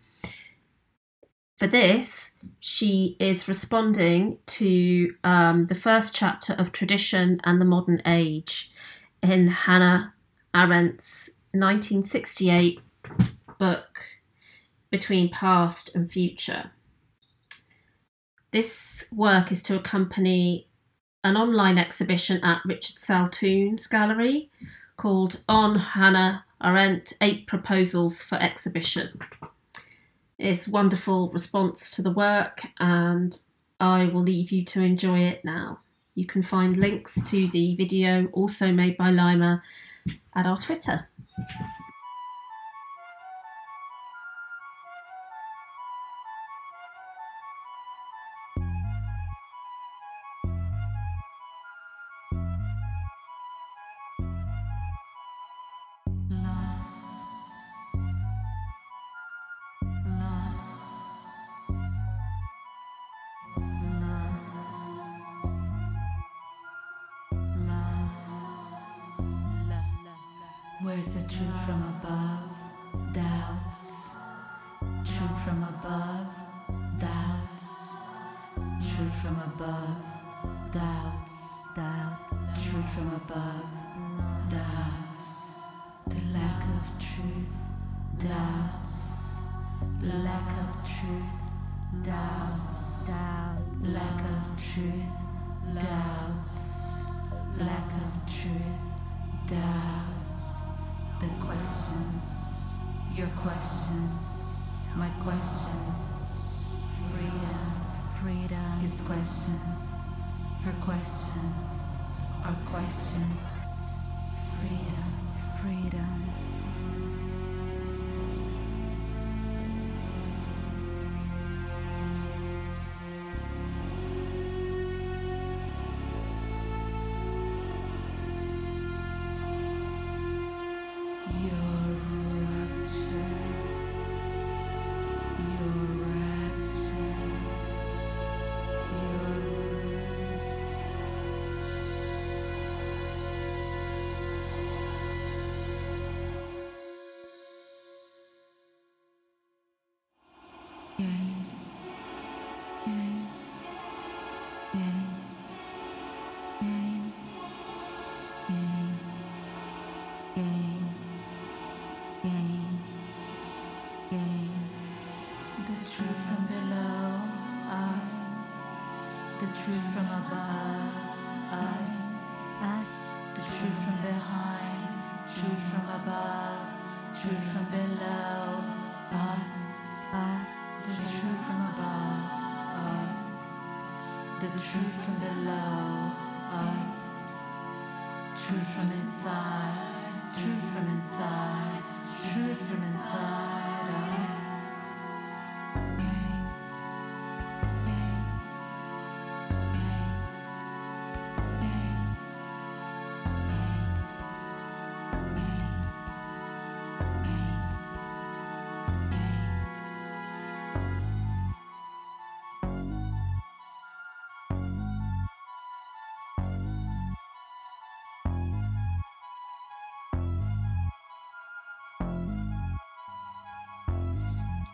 [1.56, 8.02] For this, she is responding to um, the first chapter of Tradition and the Modern
[8.04, 8.72] Age
[9.22, 10.14] in Hannah
[10.52, 12.80] Arendt's 1968
[13.56, 14.00] book
[14.90, 16.72] Between Past and Future.
[18.52, 20.66] This work is to accompany
[21.22, 24.50] an online exhibition at Richard Saltoun's gallery
[24.96, 29.20] called On Hannah Arendt Eight Proposals for Exhibition.
[30.36, 33.38] It's wonderful response to the work, and
[33.78, 35.78] I will leave you to enjoy it now.
[36.16, 39.62] You can find links to the video also made by Laima
[40.34, 41.08] at our Twitter.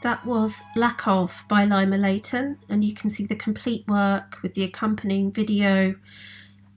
[0.06, 4.54] That was Lack of by Laima Leyton, and you can see the complete work with
[4.54, 5.96] the accompanying video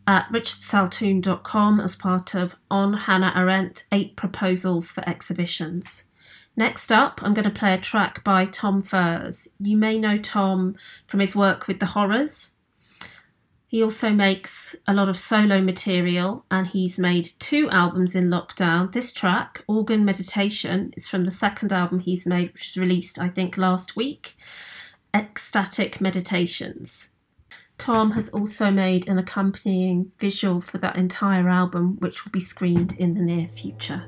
[0.08, 6.06] at richardsaltoun.com as part of On Hannah Arendt Eight Proposals for Exhibitions.
[6.58, 9.48] Next up, I'm going to play a track by Tom Furse.
[9.60, 10.76] You may know Tom
[11.06, 12.54] from his work with the horrors.
[13.70, 18.92] He also makes a lot of solo material and he's made two albums in lockdown.
[18.92, 23.30] This track, Organ Meditation, is from the second album he's made, which was released, I
[23.30, 24.36] think, last week
[25.14, 27.12] Ecstatic Meditations.
[27.78, 32.94] Tom has also made an accompanying visual for that entire album, which will be screened
[32.94, 34.04] in the near future.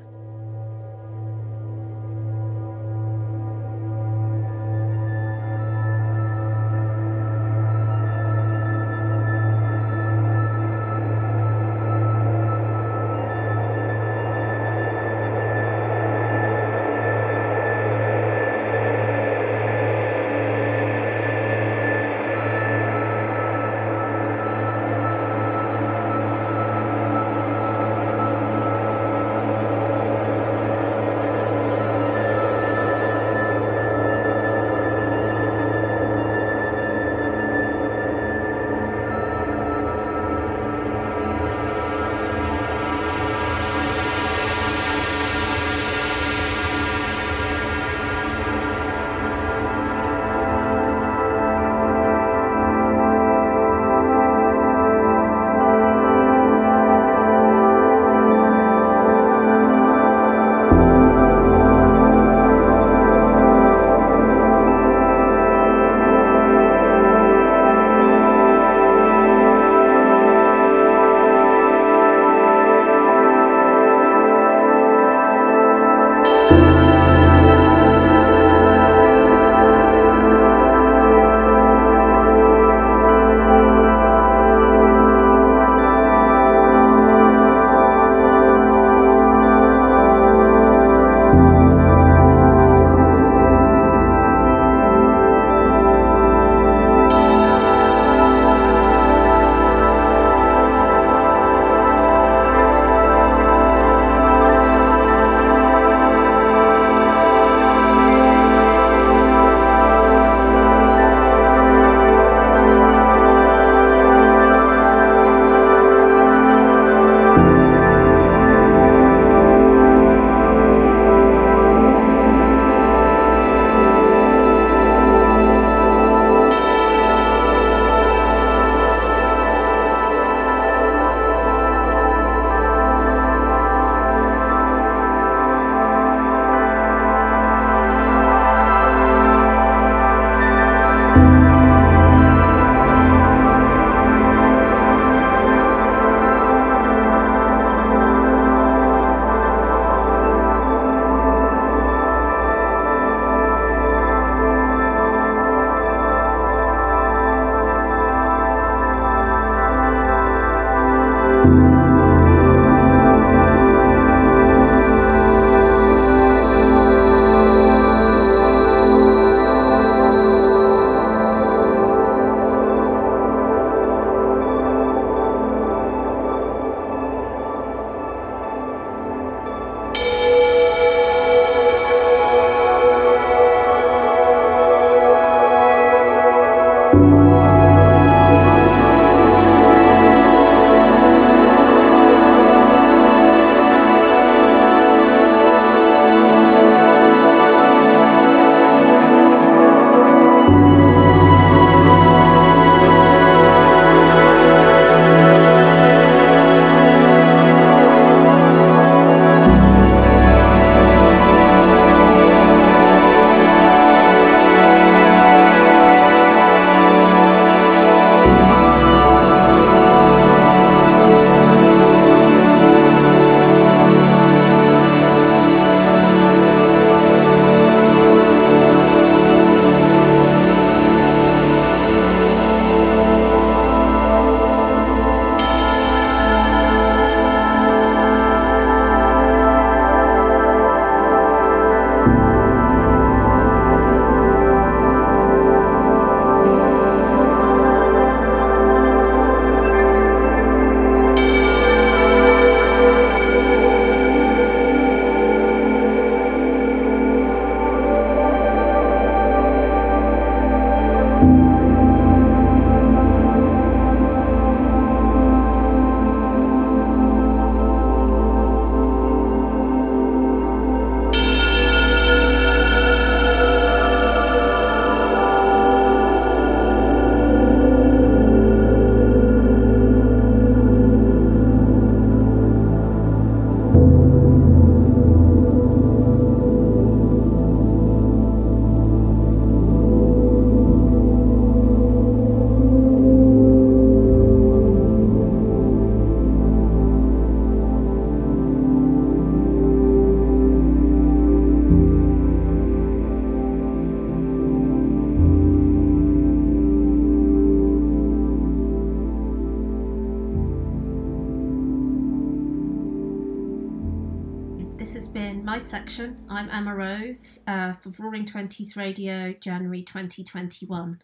[317.92, 321.02] For Roaring Twenties Radio, January 2021.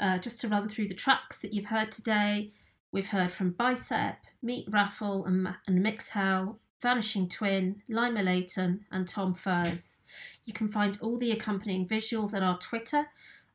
[0.00, 2.52] Uh, just to run through the tracks that you've heard today,
[2.92, 9.34] we've heard from Bicep, Meat Raffle and, and Mixhell, Vanishing Twin, Laima Leyton, and Tom
[9.34, 9.98] Furse.
[10.44, 13.06] You can find all the accompanying visuals at our Twitter.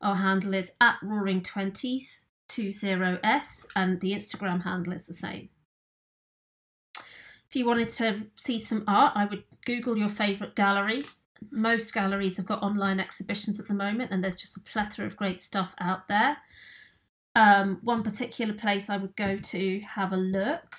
[0.02, 5.48] Our handle is at Roaring Twenties 20s, and the Instagram handle is the same.
[6.96, 11.02] If you wanted to see some art, I would Google your favourite gallery.
[11.50, 15.16] Most galleries have got online exhibitions at the moment, and there's just a plethora of
[15.16, 16.36] great stuff out there.
[17.34, 20.76] Um, one particular place I would go to have a look,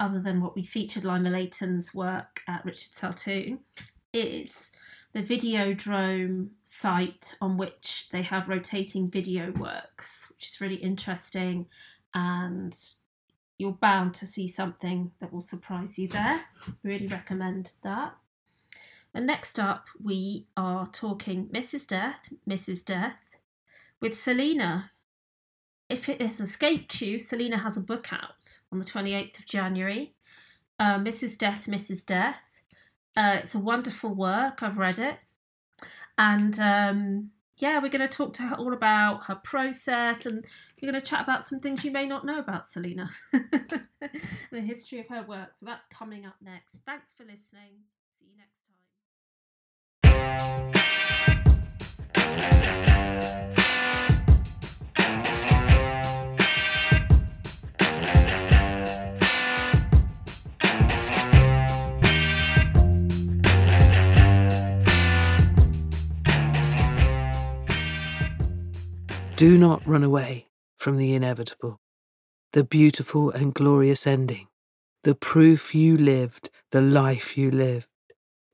[0.00, 3.58] other than what we featured Laima Leyton's work at Richard Saltoun,
[4.12, 4.72] is
[5.12, 11.66] the Videodrome site on which they have rotating video works, which is really interesting
[12.14, 12.76] and
[13.58, 16.40] you're bound to see something that will surprise you there.
[16.82, 18.14] Really recommend that.
[19.14, 21.86] And next up, we are talking Mrs.
[21.86, 23.36] Death, Misses Death
[24.00, 24.90] with Salena.
[25.88, 30.14] If it has escaped you, Salena has a book out on the 28th of January.
[30.78, 31.36] Uh, Mrs.
[31.36, 32.62] Death, Misses Death.
[33.14, 34.62] Uh, it's a wonderful work.
[34.62, 35.18] I've read it.
[36.16, 37.30] And um,
[37.62, 40.44] yeah, we're going to talk to her all about her process and
[40.80, 45.00] we're going to chat about some things you may not know about Salena, the history
[45.00, 45.50] of her work.
[45.60, 46.76] So that's coming up next.
[46.86, 47.84] Thanks for listening.
[48.18, 48.58] See you next
[50.02, 50.11] time.
[69.42, 70.46] Do not run away
[70.78, 71.80] from the inevitable,
[72.52, 74.46] the beautiful and glorious ending,
[75.02, 77.91] the proof you lived, the life you lived.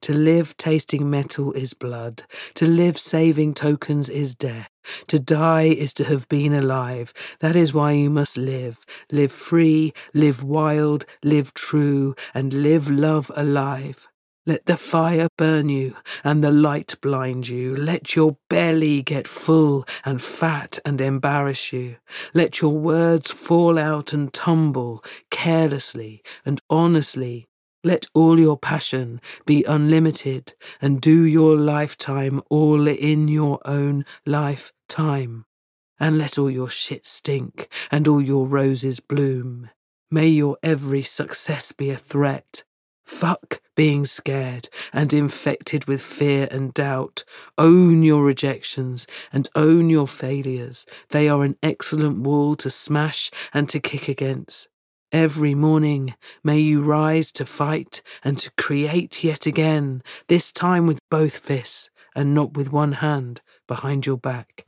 [0.03, 2.23] To live tasting metal is blood,
[2.55, 4.71] to live saving tokens is death,
[5.09, 7.13] to die is to have been alive.
[7.41, 8.79] That is why you must live.
[9.11, 14.07] Live free, live wild, live true, and live love alive.
[14.47, 15.95] Let the fire burn you
[16.25, 17.77] and the light blind you.
[17.77, 21.97] Let your belly get full and fat and embarrass you.
[22.33, 27.47] Let your words fall out and tumble carelessly and honestly.
[27.89, 35.47] Let all your passion be unlimited and do your lifetime all in your own lifetime.
[35.99, 39.71] And let all your shit stink and all your roses bloom.
[40.11, 42.63] May your every success be a threat.
[43.07, 47.25] Fuck being scared and infected with fear and doubt.
[47.57, 50.85] Own your rejections and own your failures.
[51.09, 54.69] They are an excellent wall to smash and to kick against.
[55.13, 61.01] Every morning may you rise to fight and to create yet again, this time with
[61.09, 64.65] both fists and not with one hand behind your back.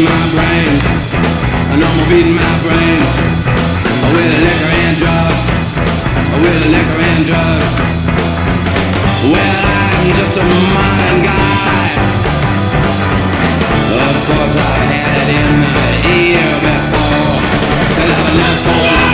[0.00, 0.84] Beating my brains.
[1.76, 3.12] No more beating my brains
[4.00, 5.46] I with liquor and drugs.
[6.40, 7.74] With liquor and drugs.
[9.28, 11.88] Well, I'm just a modern guy.
[14.08, 17.36] Of course, I've had it in my ear before.
[17.94, 19.09] Could have lost for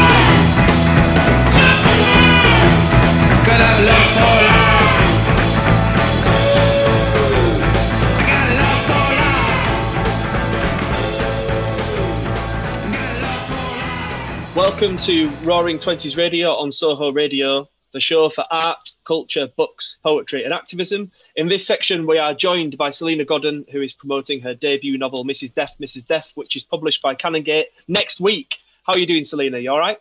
[14.78, 20.44] Welcome to Roaring Twenties Radio on Soho Radio, the show for art, culture, books, poetry,
[20.44, 21.10] and activism.
[21.34, 25.24] In this section, we are joined by Salena Godden, who is promoting her debut novel,
[25.24, 25.54] Mrs.
[25.54, 26.06] Death, Mrs.
[26.06, 28.58] Death, which is published by Canongate next week.
[28.82, 29.58] How are you doing, Salena?
[29.62, 29.96] You all right?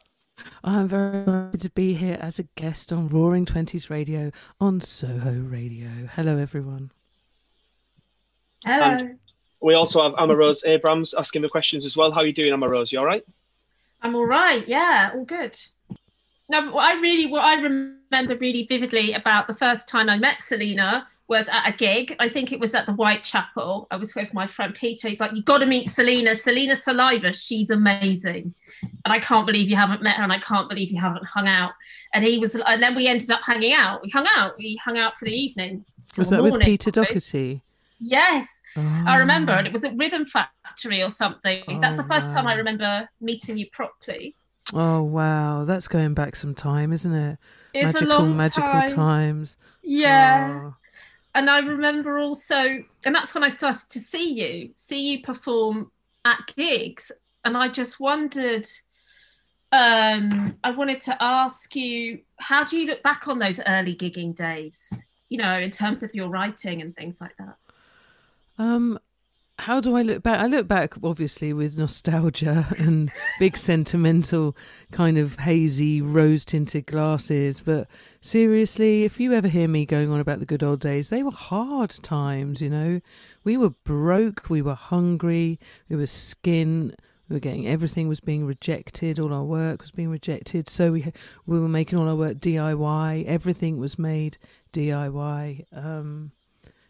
[0.61, 5.39] I'm very happy to be here as a guest on Roaring Twenties Radio on Soho
[5.39, 5.87] Radio.
[6.13, 6.91] Hello, everyone.
[8.65, 9.19] And
[9.61, 12.11] we also have Emma Rose Abrams asking the questions as well.
[12.11, 12.91] How are you doing, Emma Rose?
[12.91, 13.23] You all right?
[14.05, 14.65] I'm all right.
[14.67, 15.59] Yeah, all good.
[16.47, 20.43] Now, what I really, what I remember really vividly about the first time I met
[20.43, 22.15] Salena was at a gig.
[22.19, 23.87] I think it was at the Whitechapel.
[23.89, 25.09] I was with my friend Peter.
[25.09, 26.35] He's like, "You got to meet Salena.
[26.35, 27.33] Salena Saliva.
[27.33, 28.53] She's amazing."
[28.83, 31.47] And I can't believe you haven't met her, and I can't believe you haven't hung
[31.47, 31.71] out.
[32.13, 34.03] And he was, and then we ended up hanging out.
[34.03, 34.53] We hung out.
[34.59, 35.83] We hung out for the evening.
[36.15, 36.91] Was that with Peter.
[36.91, 37.63] Doherty?
[37.99, 39.57] Yes, I remember, Oh.
[39.57, 40.51] and it was at Rhythm Factory
[40.83, 41.79] or something.
[41.81, 44.35] That's the Oh, first time I remember meeting you properly.
[44.73, 47.37] Oh wow, that's going back some time, isn't it?
[47.73, 48.87] It's a magical, long magical time.
[48.87, 49.57] times.
[49.83, 50.61] Yeah.
[50.63, 50.75] Oh.
[51.35, 55.91] And I remember also, and that's when I started to see you, see you perform
[56.23, 57.11] at gigs.
[57.43, 58.65] And I just wondered,
[59.71, 64.33] um, I wanted to ask you, how do you look back on those early gigging
[64.33, 64.81] days?
[65.29, 67.55] You know, in terms of your writing and things like that.
[68.57, 68.99] Um,
[69.59, 70.39] how do I look back?
[70.39, 74.55] I look back obviously with nostalgia and big sentimental
[74.91, 77.61] kind of hazy rose tinted glasses.
[77.61, 77.87] But
[78.21, 81.31] seriously, if you ever hear me going on about the good old days, they were
[81.31, 82.99] hard times, you know.
[83.43, 86.95] We were broke, we were hungry, we were skin.
[87.29, 89.17] We were getting everything was being rejected.
[89.17, 90.69] All our work was being rejected.
[90.69, 91.11] So we
[91.47, 93.25] we were making all our work DIY.
[93.25, 94.37] Everything was made
[94.73, 95.65] DIY.
[95.71, 96.33] Um,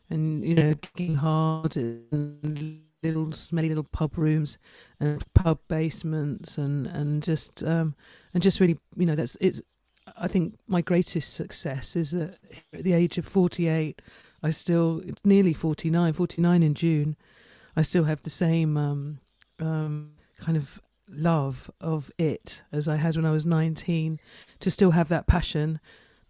[0.09, 4.57] and you know, kicking hard in little smelly little pub rooms
[4.99, 7.95] and pub basements and and just um
[8.33, 9.61] and just really you know that's it's
[10.17, 12.37] I think my greatest success is that
[12.73, 14.01] at the age of 48
[14.43, 17.15] I still it's nearly 49 49 in June
[17.75, 19.19] I still have the same um
[19.59, 24.19] um kind of love of it as I had when I was 19
[24.59, 25.79] to still have that passion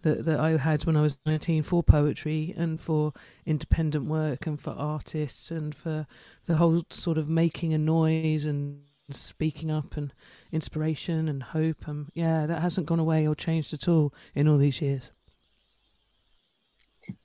[0.05, 3.11] that, that I had when I was 19 for poetry and for
[3.43, 6.05] independent work and for artists and for
[6.45, 10.13] the whole sort of making a noise and speaking up and
[10.51, 11.87] inspiration and hope.
[11.87, 15.11] And yeah, that hasn't gone away or changed at all in all these years.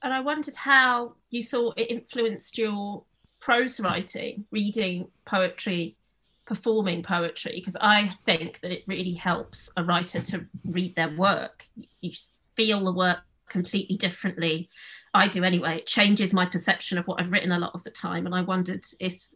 [0.03, 3.05] And I wondered how you thought it influenced your
[3.41, 5.99] prose writing, reading poetry,
[6.47, 11.67] performing poetry, because I think that it really helps a writer to read their work.
[12.01, 12.13] You
[12.61, 14.69] feel the work completely differently.
[15.15, 15.79] I do anyway.
[15.79, 18.27] It changes my perception of what I've written a lot of the time.
[18.27, 19.29] And I wondered if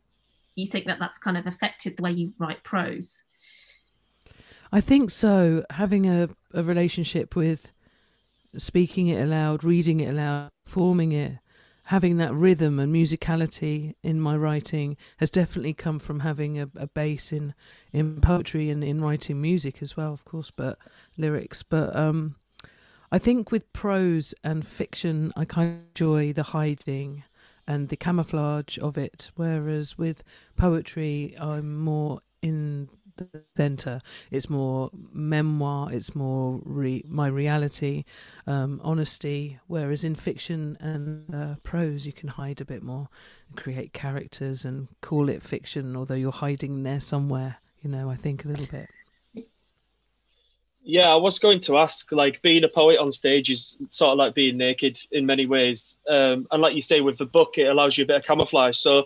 [0.57, 3.23] you think that that's kind of affected the way you write prose.
[4.71, 5.65] I think so.
[5.71, 7.73] Having a, a relationship with
[8.59, 11.39] speaking it aloud, reading it aloud, forming it,
[11.85, 16.87] having that rhythm and musicality in my writing has definitely come from having a, a
[16.87, 17.55] base in
[17.91, 20.79] in poetry and in writing music as well, of course, but
[21.17, 21.63] lyrics.
[21.63, 22.37] But um,
[23.15, 27.23] I think with prose and fiction, I kind of enjoy the hiding
[27.65, 30.25] and the camouflage of it, whereas with
[30.57, 34.01] poetry, I'm more in the center.
[34.33, 35.93] It's more memoir.
[35.93, 38.03] It's more re- my reality,
[38.49, 39.61] um, honesty.
[39.69, 43.09] Whereas in fiction and uh, prose, you can hide a bit more,
[43.49, 47.59] and create characters, and call it fiction, although you're hiding there somewhere.
[47.81, 48.91] You know, I think a little bit.
[50.87, 54.19] Yeah, I was going to ask, like, being a poet on stage is sort of
[54.19, 55.97] like being naked in many ways.
[56.07, 58.77] Um, and like you say, with the book, it allows you a bit of camouflage.
[58.77, 59.05] So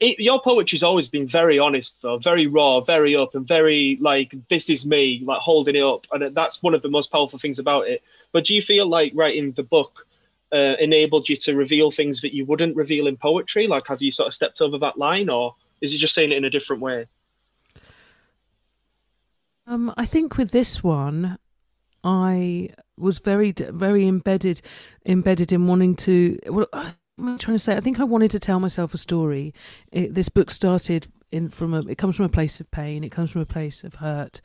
[0.00, 4.70] it, your poetry's always been very honest, though, very raw, very open, very like, this
[4.70, 6.06] is me, like holding it up.
[6.12, 8.02] And that's one of the most powerful things about it.
[8.32, 10.06] But do you feel like writing the book
[10.50, 13.66] uh, enabled you to reveal things that you wouldn't reveal in poetry?
[13.66, 16.38] Like, have you sort of stepped over that line, or is it just saying it
[16.38, 17.06] in a different way?
[19.66, 21.38] Um, I think with this one,
[22.04, 24.60] I was very, very embedded,
[25.06, 26.38] embedded in wanting to.
[26.46, 27.76] Well, I'm trying to say.
[27.76, 29.54] I think I wanted to tell myself a story.
[29.92, 31.80] It, this book started in from a.
[31.82, 33.04] It comes from a place of pain.
[33.04, 34.40] It comes from a place of hurt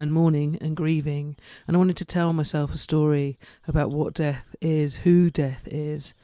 [0.00, 1.36] and mourning and grieving.
[1.66, 3.38] And I wanted to tell myself a story
[3.68, 6.14] about what death is, who death is,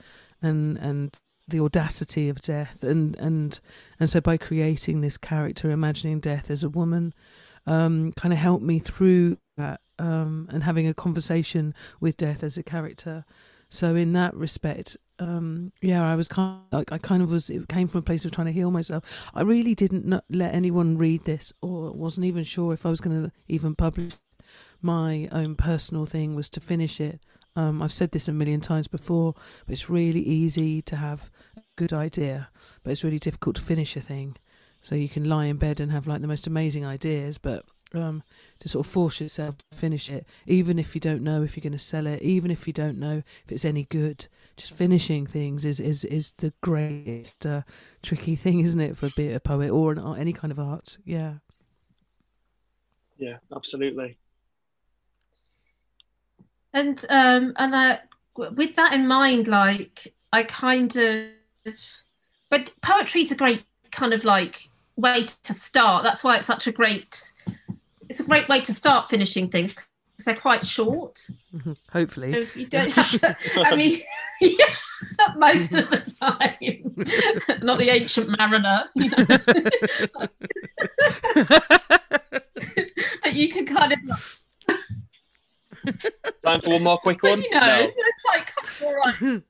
[0.41, 1.17] and and
[1.47, 2.83] the audacity of death.
[2.83, 3.61] And and
[4.01, 7.13] and so by creating this character, imagining death as a woman,
[7.69, 12.57] um, kind of helped me through that um, and having a conversation with death as
[12.57, 13.25] a character.
[13.69, 17.51] So in that respect, um, yeah, I was kind of, like I kind of was.
[17.51, 19.05] It came from a place of trying to heal myself.
[19.35, 23.01] I really didn't not let anyone read this, or wasn't even sure if I was
[23.01, 24.15] going to even publish.
[24.81, 27.21] My own personal thing was to finish it.
[27.57, 29.35] Um, I've said this a million times before,
[29.67, 32.49] but it's really easy to have a good idea,
[32.83, 34.37] but it's really difficult to finish a thing.
[34.89, 38.23] So you can lie in bed and have like the most amazing ideas, but um,
[38.61, 41.63] to sort of force yourself to finish it, even if you don't know if you're
[41.63, 44.29] going to sell it, even if you don't know if it's any good.
[44.57, 47.65] Just finishing things is is is the greatest uh,
[48.03, 50.97] tricky thing, isn't it, for be a poet or an art, any kind of art?
[51.05, 51.35] Yeah.
[53.19, 54.17] Yeah, absolutely.
[56.73, 57.97] And um and uh,
[58.37, 61.27] with that in mind, like I kind of,
[62.49, 66.03] but poetry's a great kind of like way to start.
[66.03, 67.33] That's why it's such a great.
[68.09, 71.15] It's a great way to start finishing things because they're quite short.
[71.55, 71.73] Mm-hmm.
[71.93, 72.33] Hopefully.
[72.33, 73.37] So you don't have to.
[73.57, 74.01] I mean,
[74.41, 74.75] yeah,
[75.37, 78.85] most of the time, not the ancient mariner.
[78.95, 79.27] You know?
[83.23, 83.99] but you can kind of.
[86.45, 87.41] Time for one more quick one.
[87.41, 87.91] You know, No.
[87.95, 88.53] it's like
[88.83, 89.43] all right.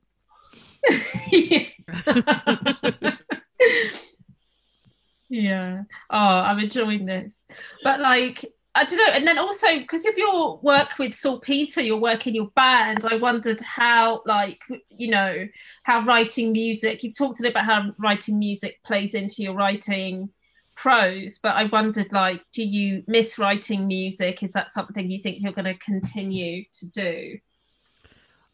[5.28, 5.82] Yeah.
[6.10, 7.42] Oh, I'm enjoying this.
[7.84, 8.44] But like,
[8.74, 9.12] I don't know.
[9.12, 13.16] And then also because of your work with Saltpeter, your work in your band, I
[13.16, 15.48] wondered how, like, you know,
[15.82, 17.02] how writing music.
[17.02, 20.30] You've talked a little about how writing music plays into your writing
[20.76, 24.44] prose, but I wondered, like, do you miss writing music?
[24.44, 27.38] Is that something you think you're going to continue to do?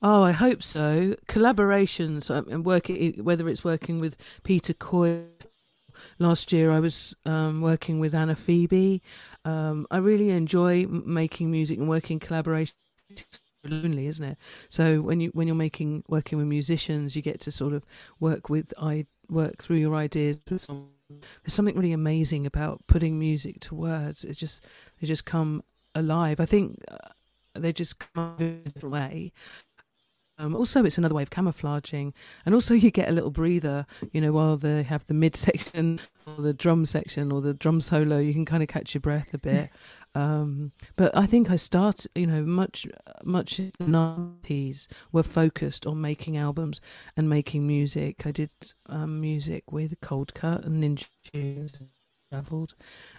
[0.01, 1.17] Oh, I hope so.
[1.29, 5.45] Collaborations um, and working, whether it's working with Peter Coyte.
[6.19, 9.03] Last year, I was um, working with Anna Phoebe.
[9.45, 12.75] Um, I really enjoy making music and working collaboration.
[13.11, 14.39] It's lonely, isn't it?
[14.71, 17.85] So when you when you're making working with musicians, you get to sort of
[18.21, 20.41] work with I work through your ideas.
[20.47, 20.67] There's
[21.47, 24.25] something really amazing about putting music to words.
[24.25, 24.65] It just
[25.01, 25.63] they just come
[25.95, 26.41] alive.
[26.41, 27.09] I think uh,
[27.55, 29.33] they just come a different way.
[30.39, 32.13] Um, also, it's another way of camouflaging,
[32.45, 33.87] and also you get a little breather.
[34.13, 37.81] You know, while they have the mid section or the drum section or the drum
[37.81, 39.71] solo, you can kind of catch your breath a bit.
[40.15, 42.87] um, but I think I start, you know, much
[43.23, 46.81] much in the nineties were focused on making albums
[47.17, 48.27] and making music.
[48.27, 48.51] I did
[48.87, 52.04] um, music with Coldcut and Ninja Tunes.
[52.31, 52.75] Travelled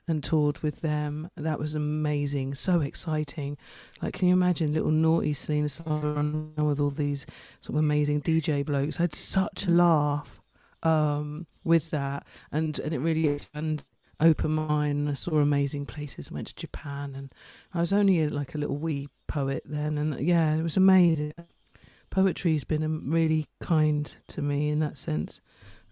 [0.08, 1.30] and toured with them.
[1.38, 3.58] That was amazing, so exciting.
[4.02, 6.24] Like, can you imagine little naughty Salena Sara
[6.64, 7.26] with all these
[7.62, 9.00] sort of amazing DJ blokes?
[9.00, 10.42] I had such a laugh
[10.84, 13.86] um, with that, and and it really expanded
[14.20, 15.10] open mind.
[15.10, 16.32] I saw amazing places.
[16.32, 17.34] Went to Japan, and
[17.74, 21.34] I was only a, like a little wee poet then, and yeah, it was amazing.
[22.10, 25.42] Poetry's been um, really kind to me in that sense.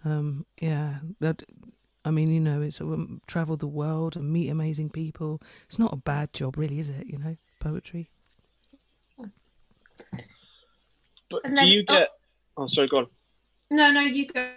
[0.06, 1.44] Um, yeah, that.
[2.06, 5.42] I mean, you know, it's um, travel the world and meet amazing people.
[5.66, 7.08] It's not a bad job, really, is it?
[7.08, 8.10] You know, poetry.
[11.30, 12.10] But And do then- you get?
[12.58, 13.08] Oh, sorry, go on.
[13.72, 14.52] No, no, you go.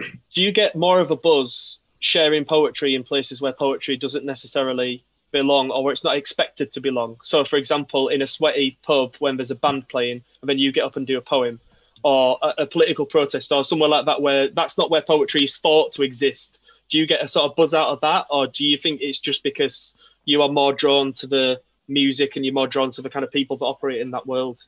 [0.00, 5.04] Do you get more of a buzz sharing poetry in places where poetry doesn't necessarily
[5.30, 7.16] belong or where it's not expected to belong?
[7.22, 10.72] So, for example, in a sweaty pub when there's a band playing and then you
[10.72, 11.60] get up and do a poem,
[12.02, 15.56] or a, a political protest, or somewhere like that where that's not where poetry is
[15.56, 16.60] thought to exist.
[16.88, 19.18] Do you get a sort of buzz out of that, or do you think it's
[19.18, 19.94] just because
[20.24, 23.30] you are more drawn to the music and you're more drawn to the kind of
[23.30, 24.64] people that operate in that world?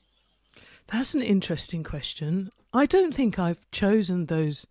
[0.89, 2.51] That's an interesting question.
[2.73, 4.67] I don't think I've chosen those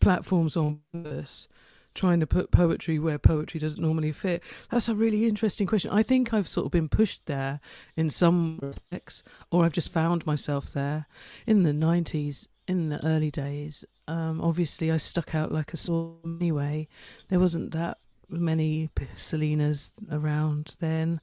[0.00, 1.48] platforms on purpose,
[1.96, 4.42] trying to put poetry where poetry doesn't normally fit.
[4.70, 5.90] That's a really interesting question.
[5.90, 7.60] I think I've sort of been pushed there
[7.96, 11.06] in some respects, or I've just found myself there.
[11.46, 16.16] In the 90s, in the early days, um, obviously I stuck out like a sore
[16.24, 16.88] anyway.
[17.28, 17.98] There wasn't that
[18.28, 21.20] many Salenas around then,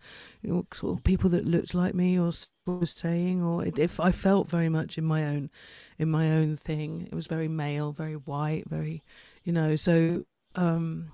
[0.74, 2.32] sort of people that looked like me or
[2.66, 5.50] was saying, or if I felt very much in my own,
[5.98, 7.08] in my own thing.
[7.12, 9.04] It was very male, very white, very,
[9.44, 9.76] you know.
[9.76, 10.26] So,
[10.56, 11.12] um,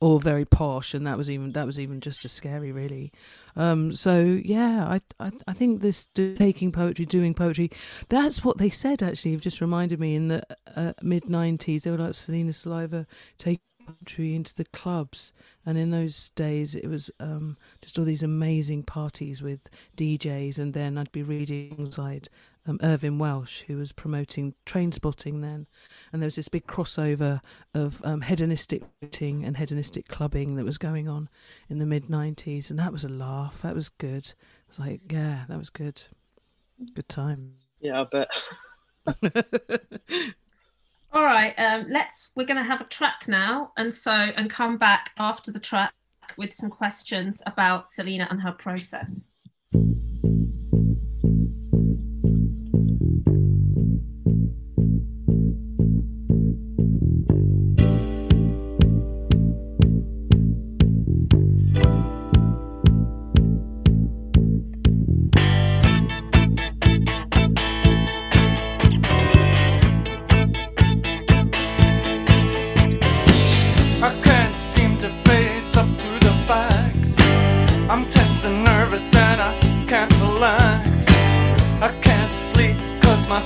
[0.00, 3.12] or very posh, and that was even that was even just as scary, really.
[3.56, 7.70] Um, so yeah, I, I I think this taking poetry, doing poetry,
[8.08, 9.02] that's what they said.
[9.02, 10.42] Actually, you've just reminded me in the
[10.76, 13.06] uh, mid '90s, they were like Salena Saliva
[13.38, 15.32] taking poetry into the clubs,
[15.64, 19.60] and in those days it was um, just all these amazing parties with
[19.96, 22.28] DJs, and then I'd be reading alongside
[22.66, 25.66] um, Irvine Welsh, who was promoting Trainspotting then,
[26.12, 27.40] and there was this big crossover
[27.74, 31.28] of um, hedonistic writing and hedonistic clubbing that was going on
[31.68, 33.62] in the mid '90s, and that was a laugh.
[33.62, 34.26] That was good.
[34.26, 34.34] It
[34.68, 36.02] was like, yeah, that was good.
[36.94, 37.54] Good time.
[37.80, 38.28] Yeah, I bet.
[41.12, 42.30] All right, um, let's.
[42.34, 45.92] We're going to have a track now, and so and come back after the track
[46.36, 49.30] with some questions about Salena and her process.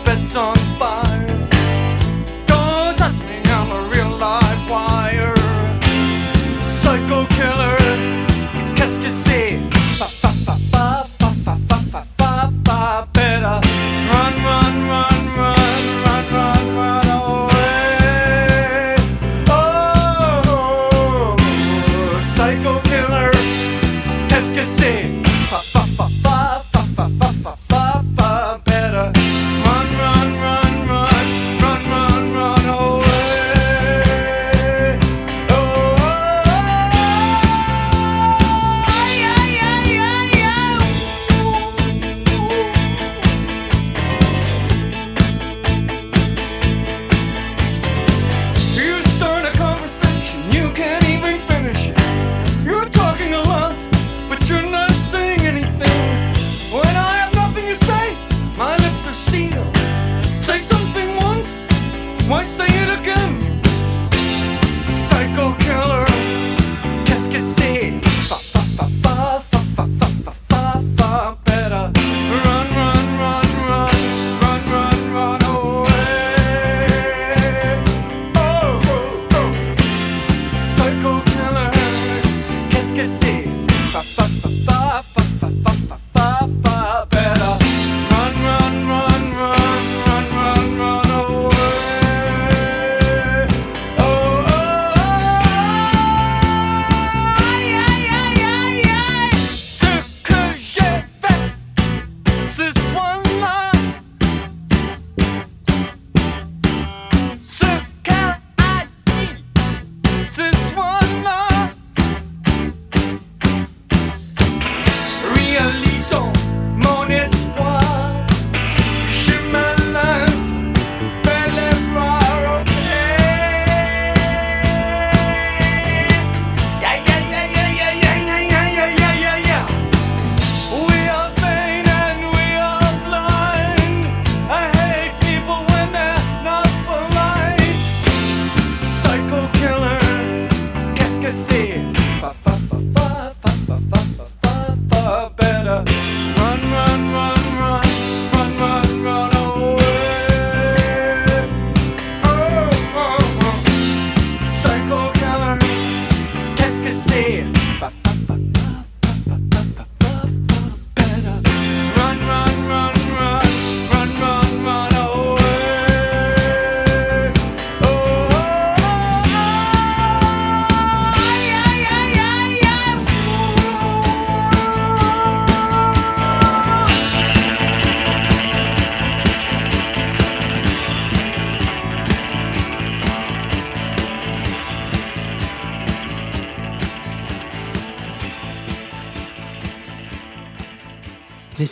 [0.04, 1.37] happens on fire.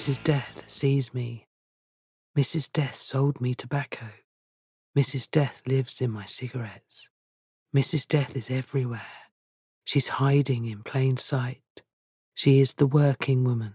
[0.07, 0.23] Mrs.
[0.23, 1.49] Death sees me.
[2.39, 2.73] Mrs.
[2.73, 4.07] Death sold me tobacco.
[4.97, 5.29] Mrs.
[5.29, 7.09] Death lives in my cigarettes.
[7.75, 8.07] Mrs.
[8.07, 9.03] Death is everywhere.
[9.83, 11.83] She's hiding in plain sight.
[12.35, 13.75] She is the working woman.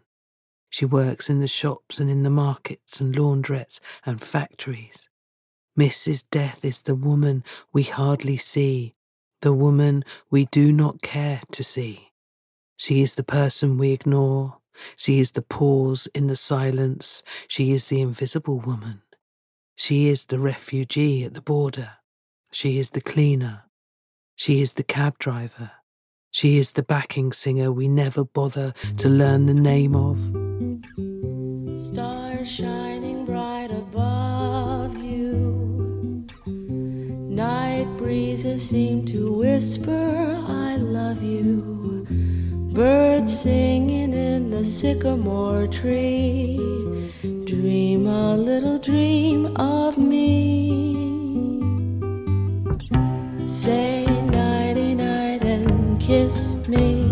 [0.69, 5.09] She works in the shops and in the markets and laundrettes and factories.
[5.77, 6.23] Mrs.
[6.31, 7.43] Death is the woman
[7.73, 8.95] we hardly see,
[9.41, 12.13] the woman we do not care to see.
[12.77, 14.60] She is the person we ignore.
[14.95, 17.23] She is the pause in the silence.
[17.47, 19.01] She is the invisible woman.
[19.75, 21.91] She is the refugee at the border.
[22.51, 23.63] She is the cleaner.
[24.35, 25.71] She is the cab driver.
[26.31, 30.17] She is the backing singer we never bother to learn the name of.
[31.77, 36.25] Stars shining bright above you.
[36.47, 41.80] Night breezes seem to whisper, I love you.
[42.73, 46.55] Birds singing in the sycamore tree.
[47.43, 50.95] Dream a little dream of me.
[53.45, 57.11] Say nighty night and kiss me.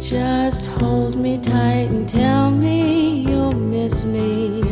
[0.00, 4.62] Just hold me tight and tell me you'll miss me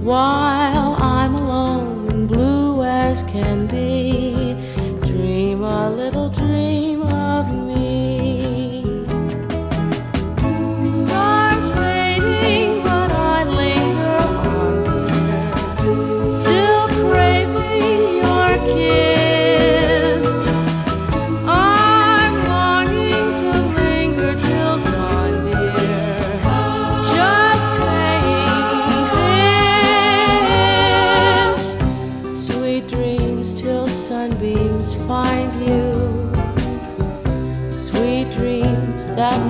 [0.00, 4.54] while I'm alone and blue as can be.
[5.04, 8.03] Dream a little dream of me.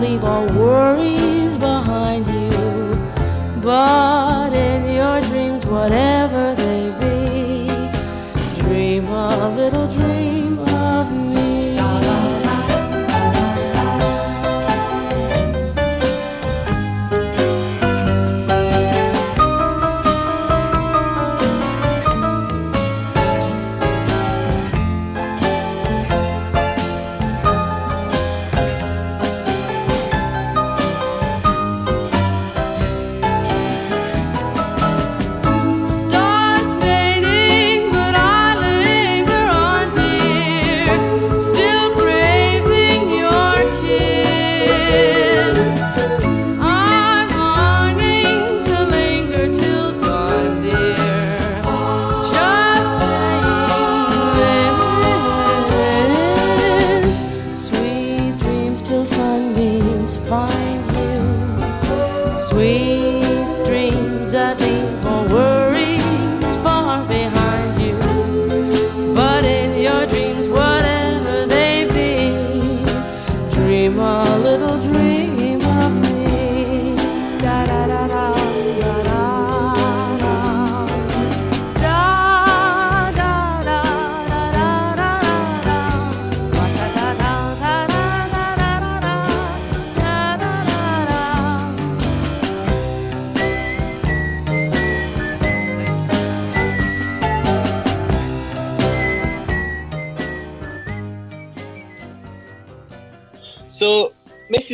[0.04, 2.50] Leave all worries behind you.
[3.62, 10.43] But in your dreams, whatever they be, dream a little dream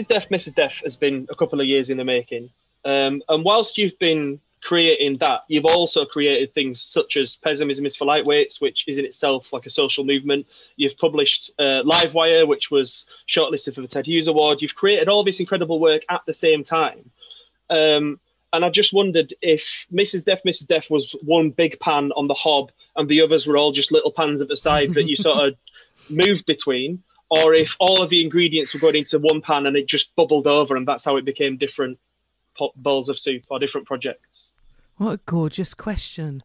[0.01, 0.09] Mrs.
[0.09, 0.55] Death, Mrs.
[0.55, 2.51] Death has been a couple of years in the making.
[2.85, 7.97] Um, and whilst you've been creating that, you've also created things such as Pessimism is
[7.97, 10.47] for Lightweights, which is in itself like a social movement.
[10.77, 14.62] You've published uh, Livewire, which was shortlisted for the Ted Hughes Award.
[14.62, 17.10] You've created all this incredible work at the same time.
[17.68, 18.20] Um,
[18.52, 20.24] and I just wondered if Mrs.
[20.24, 20.66] Death, Mrs.
[20.66, 24.10] Death was one big pan on the hob and the others were all just little
[24.10, 25.55] pans at the side that you sort of
[26.10, 29.86] moved between, or if all of the ingredients were going into one pan and it
[29.86, 31.98] just bubbled over and that's how it became different
[32.59, 34.52] pot bowls of soup or different projects.
[34.97, 36.43] What a gorgeous question.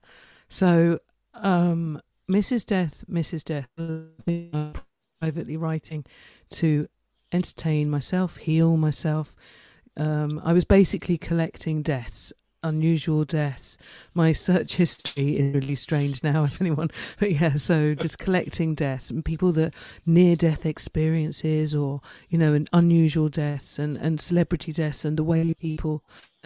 [0.47, 0.99] So,
[1.33, 2.65] um, Mrs.
[2.65, 3.43] Death, Mrs.
[3.43, 3.67] Death,
[5.19, 6.05] privately writing
[6.51, 6.87] to
[7.31, 9.35] entertain myself, heal myself.
[9.97, 12.31] Um, I was basically collecting deaths,
[12.65, 13.77] unusual deaths.
[14.13, 16.89] My search history is really strange now, if anyone,
[17.19, 19.75] but yeah, so just collecting deaths and people that
[20.05, 25.23] near death experiences or, you know, and unusual deaths and, and celebrity deaths and the
[25.23, 26.03] way people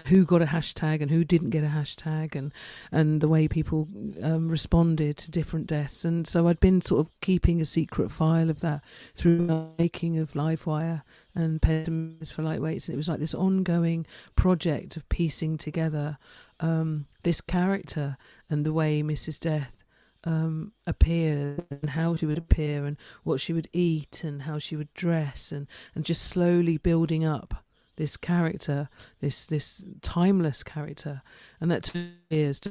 [0.08, 2.54] who got a hashtag and who didn't get a hashtag and
[2.92, 3.88] and the way people
[4.22, 8.50] um, responded to different deaths and so I'd been sort of keeping a secret file
[8.50, 8.82] of that
[9.16, 11.04] through the making of Livewire
[11.36, 14.06] and Pessimism for Lightweights and it was like this ongoing
[14.36, 16.18] project of piecing together
[16.60, 18.18] um, this character
[18.50, 19.40] and the way Mrs.
[19.40, 19.84] Death
[20.24, 24.76] um, appeared and how she would appear and what she would eat and how she
[24.76, 27.64] would dress and, and just slowly building up
[28.00, 28.88] this character,
[29.20, 31.22] this this timeless character,
[31.60, 32.62] and that took years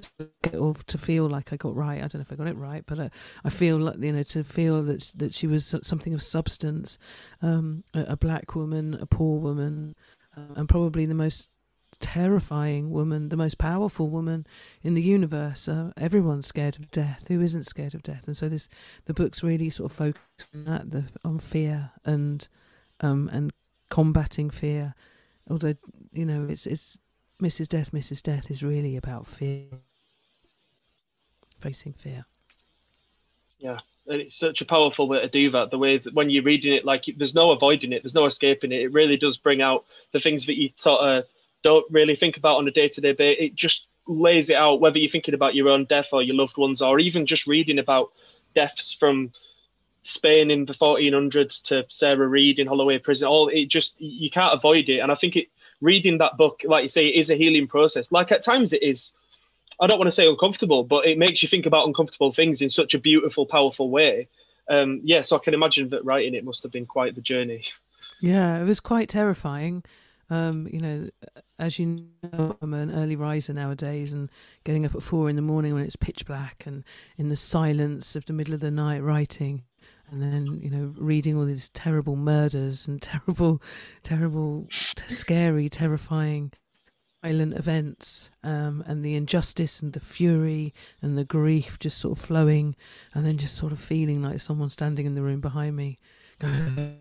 [0.55, 1.98] or to feel like I got right.
[1.98, 3.10] I don't know if I got it right, but I,
[3.44, 6.96] I feel like you know to feel that that she was something of substance,
[7.42, 9.94] um, a, a black woman, a poor woman,
[10.34, 11.50] uh, and probably the most
[12.00, 14.46] terrifying woman, the most powerful woman
[14.82, 15.68] in the universe.
[15.68, 17.26] Uh, everyone's scared of death.
[17.28, 18.26] Who isn't scared of death?
[18.26, 18.66] And so this,
[19.05, 22.46] the book's really sort of focused on that, the, on fear and,
[23.00, 23.52] um, and
[23.90, 24.94] combating fear.
[25.50, 25.74] Although
[26.12, 26.98] you know, it's it's
[27.42, 27.68] Mrs.
[27.68, 28.22] Death, Mrs.
[28.22, 29.66] Death is really about fear,
[31.60, 32.24] facing fear.
[33.58, 35.70] Yeah, and it's such a powerful way to do that.
[35.70, 38.72] The way that when you're reading it, like there's no avoiding it, there's no escaping
[38.72, 38.82] it.
[38.82, 41.24] It really does bring out the things that you sort of
[41.62, 43.44] don't really think about on a day-to-day basis.
[43.44, 46.56] It just lays it out, whether you're thinking about your own death or your loved
[46.56, 48.10] ones, or even just reading about
[48.54, 49.32] deaths from
[50.09, 53.28] Spain in the 1400s to Sarah Reed in Holloway Prison.
[53.28, 55.48] All it just you can't avoid it, and I think it
[55.80, 58.10] reading that book, like you say, it is a healing process.
[58.10, 59.12] Like at times it is.
[59.80, 62.70] I don't want to say uncomfortable, but it makes you think about uncomfortable things in
[62.70, 64.28] such a beautiful, powerful way.
[64.68, 67.64] Um, yeah, so I can imagine that writing it must have been quite the journey.
[68.20, 69.85] Yeah, it was quite terrifying.
[70.30, 71.09] Um, you know,
[71.59, 74.30] as you know, I'm an early riser nowadays, and
[74.64, 76.85] getting up at four in the morning when it's pitch black and
[77.16, 79.62] in the silence of the middle of the night writing,
[80.10, 83.62] and then you know reading all these terrible murders and terrible,
[84.02, 84.68] terrible,
[85.09, 86.52] scary, terrifying,
[87.22, 92.24] violent events, um, and the injustice and the fury and the grief just sort of
[92.24, 92.76] flowing,
[93.14, 95.98] and then just sort of feeling like someone standing in the room behind me
[96.43, 96.47] uh,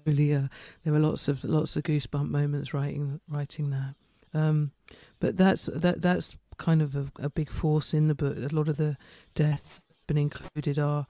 [0.05, 0.49] there
[0.85, 3.95] were lots of lots of goosebump moments writing writing that.
[4.33, 4.71] Um,
[5.19, 8.37] but that's that that's kind of a, a, big force in the book.
[8.37, 8.97] A lot of the
[9.35, 11.05] deaths been included are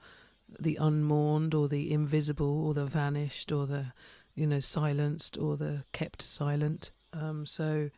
[0.58, 3.92] the unmourned or the invisible or the vanished or the
[4.34, 6.90] you know silenced or the kept silent.
[7.12, 7.90] Um, so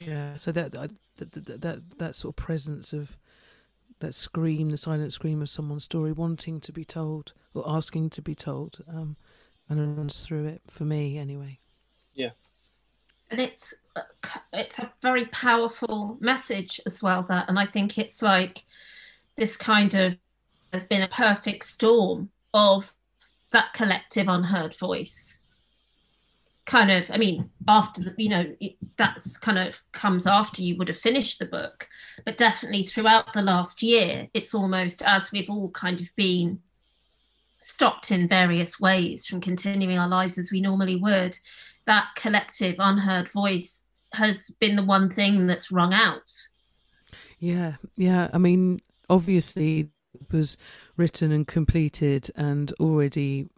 [0.00, 3.16] yeah, so that, that that that that sort of presence of
[4.00, 8.22] that scream, the silent scream of someone's story wanting to be told or asking to
[8.22, 8.84] be told.
[8.88, 9.16] Um,
[9.68, 11.58] and it runs through it for me anyway.
[12.14, 12.30] Yeah,
[13.30, 13.74] and it's
[14.52, 17.24] it's a very powerful message as well.
[17.28, 18.64] That, and I think it's like
[19.36, 20.16] this kind of
[20.72, 22.92] has been a perfect storm of
[23.50, 25.40] that collective unheard voice
[26.66, 28.44] kind of i mean after the you know
[28.96, 31.88] that's kind of comes after you would have finished the book
[32.26, 36.60] but definitely throughout the last year it's almost as we've all kind of been
[37.58, 41.36] stopped in various ways from continuing our lives as we normally would,
[41.86, 43.82] that collective unheard voice
[44.12, 46.30] has been the one thing that's rung out.
[47.38, 48.28] Yeah, yeah.
[48.32, 48.80] I mean,
[49.10, 49.90] obviously,
[50.30, 50.56] was
[50.96, 53.48] written and completed and already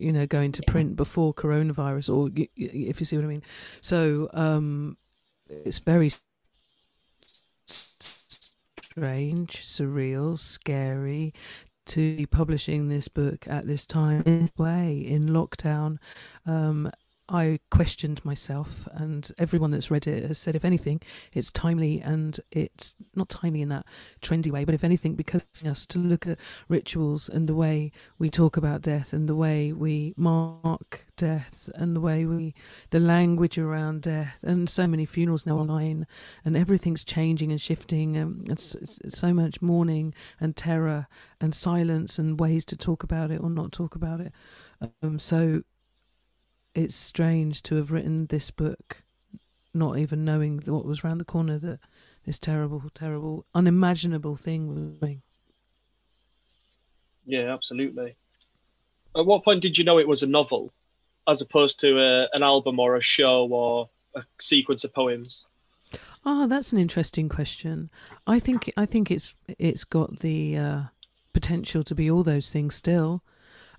[0.00, 3.42] you know going to print before coronavirus or if you see what i mean.
[3.80, 4.96] So um
[5.48, 6.10] it's very
[8.96, 11.34] strange surreal scary
[11.86, 15.98] to be publishing this book at this time in this way in lockdown.
[16.44, 16.90] Um,
[17.28, 21.00] I questioned myself, and everyone that's read it has said, if anything,
[21.32, 23.84] it's timely and it's not timely in that
[24.22, 26.38] trendy way, but if anything, because us to look at
[26.68, 31.96] rituals and the way we talk about death and the way we mark death and
[31.96, 32.54] the way we,
[32.90, 36.06] the language around death, and so many funerals now online,
[36.44, 41.08] and everything's changing and shifting, and it's, it's so much mourning and terror
[41.40, 44.32] and silence and ways to talk about it or not talk about it.
[45.02, 45.62] Um, so
[46.76, 49.02] it's strange to have written this book
[49.76, 51.78] not even knowing what was around the corner that
[52.24, 55.22] this terrible, terrible, unimaginable thing was doing.
[57.24, 58.16] Yeah, absolutely.
[59.16, 60.72] At what point did you know it was a novel,
[61.28, 65.46] as opposed to a, an album or a show or a sequence of poems?
[66.24, 67.90] Oh, that's an interesting question.
[68.26, 70.80] I think I think it's it's got the uh,
[71.32, 73.22] potential to be all those things still.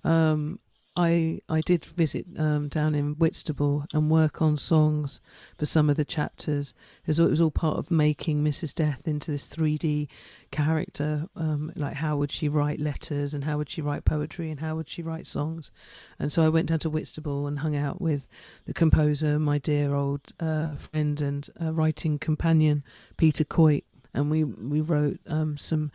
[0.04, 0.58] Um,
[0.98, 5.20] I I did visit um, down in Whitstable and work on songs
[5.56, 6.74] for some of the chapters.
[7.06, 8.74] It was all part of making Mrs.
[8.74, 10.08] Death into this 3D
[10.50, 11.28] character.
[11.36, 14.74] Um, like how would she write letters and how would she write poetry and how
[14.74, 15.70] would she write songs?
[16.18, 18.28] And so I went down to Whitstable and hung out with
[18.66, 22.82] the composer, my dear old uh, friend and uh, writing companion
[23.16, 25.92] Peter Coyte, and we we wrote um, some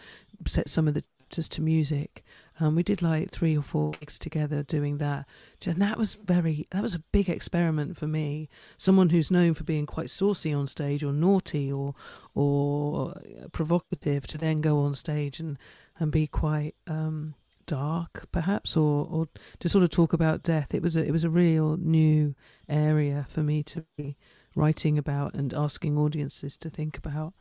[0.47, 1.03] set some of the
[1.33, 2.23] chapters to music
[2.59, 5.25] um, we did like three or four weeks together doing that,
[5.65, 8.47] and that was very that was a big experiment for me.
[8.77, 11.95] Someone who's known for being quite saucy on stage, or naughty, or
[12.35, 13.15] or
[13.51, 15.57] provocative, to then go on stage and
[15.99, 17.33] and be quite um,
[17.65, 19.27] dark, perhaps, or or
[19.59, 20.73] to sort of talk about death.
[20.73, 22.35] It was a it was a real new
[22.69, 24.15] area for me to be
[24.55, 27.33] writing about and asking audiences to think about.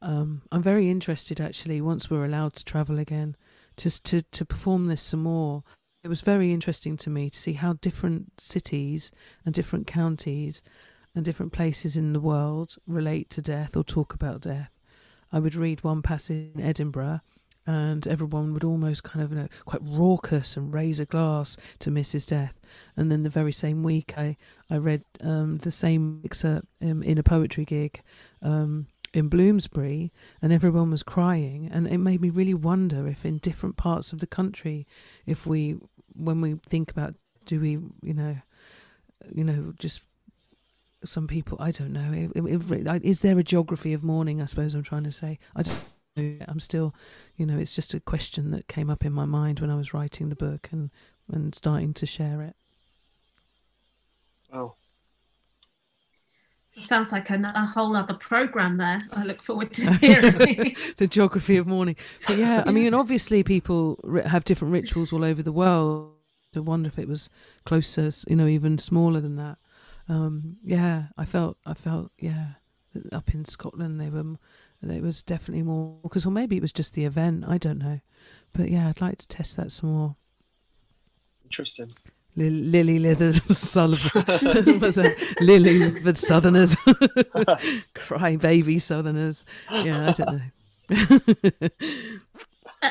[0.00, 3.36] Um, I'm very interested actually once we're allowed to travel again,
[3.78, 5.62] just to to perform this some more.
[6.04, 9.10] It was very interesting to me to see how different cities
[9.44, 10.62] and different counties
[11.14, 14.70] and different places in the world relate to death or talk about death.
[15.32, 17.20] I would read one passage in Edinburgh
[17.66, 21.90] and everyone would almost kind of you know quite raucous and raise a glass to
[21.90, 22.26] Mrs.
[22.26, 22.54] Death.
[22.96, 24.36] And then the very same week, I
[24.70, 28.00] I read um, the same excerpt um, in a poetry gig
[28.42, 30.12] um, in Bloomsbury,
[30.42, 34.20] and everyone was crying, and it made me really wonder if in different parts of
[34.20, 34.86] the country,
[35.26, 35.76] if we
[36.14, 37.14] when we think about
[37.44, 38.36] do we you know
[39.32, 40.02] you know just
[41.04, 44.74] some people I don't know if, if, is there a geography of mourning I suppose
[44.74, 46.94] I'm trying to say I just I'm still,
[47.36, 49.94] you know, it's just a question that came up in my mind when I was
[49.94, 50.90] writing the book and
[51.30, 52.56] and starting to share it.
[54.52, 54.74] Oh.
[56.84, 59.06] Sounds like a, a whole other program there.
[59.12, 61.96] I look forward to hearing the geography of mourning.
[62.26, 66.14] But yeah, I mean, obviously people have different rituals all over the world.
[66.56, 67.28] I wonder if it was
[67.64, 69.58] closer, you know, even smaller than that.
[70.08, 72.46] Um, yeah, I felt, I felt, yeah,
[73.12, 74.38] up in Scotland they were
[74.82, 77.44] it was definitely more because, or maybe it was just the event.
[77.46, 78.00] I don't know,
[78.52, 80.16] but yeah, I'd like to test that some more.
[81.44, 81.92] Interesting.
[82.38, 86.76] Lily Leather Sullivan was a Lily but Southerners,
[87.94, 89.44] cry baby Southerners.
[89.70, 90.40] Yeah, I don't know.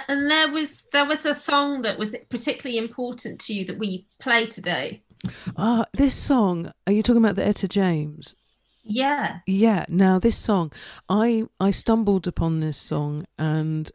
[0.08, 4.06] and there was there was a song that was particularly important to you that we
[4.20, 5.02] play today.
[5.56, 6.72] Ah, this song.
[6.86, 8.36] Are you talking about the Etta James?
[8.84, 9.40] Yeah.
[9.46, 9.86] Yeah.
[9.90, 10.72] Now this song,
[11.10, 13.92] I I stumbled upon this song and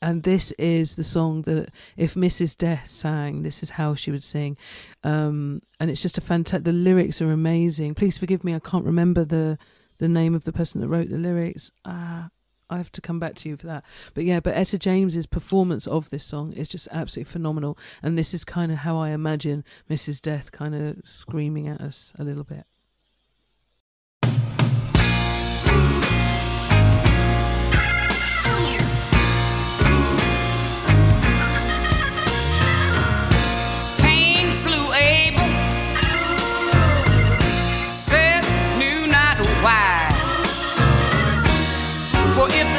[0.00, 2.56] and this is the song that if Mrs.
[2.56, 4.56] Death sang, this is how she would sing.
[5.02, 6.64] Um, and it's just a fantastic.
[6.64, 7.94] The lyrics are amazing.
[7.94, 9.58] Please forgive me, I can't remember the
[9.98, 11.72] the name of the person that wrote the lyrics.
[11.84, 12.30] Ah,
[12.70, 13.84] I have to come back to you for that.
[14.14, 17.78] But yeah, but Etta James's performance of this song is just absolutely phenomenal.
[18.02, 20.20] And this is kind of how I imagine Mrs.
[20.20, 22.64] Death kind of screaming at us a little bit.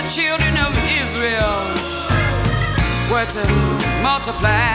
[0.10, 1.61] Children of Israel
[3.11, 3.45] were to
[4.02, 4.73] multiply.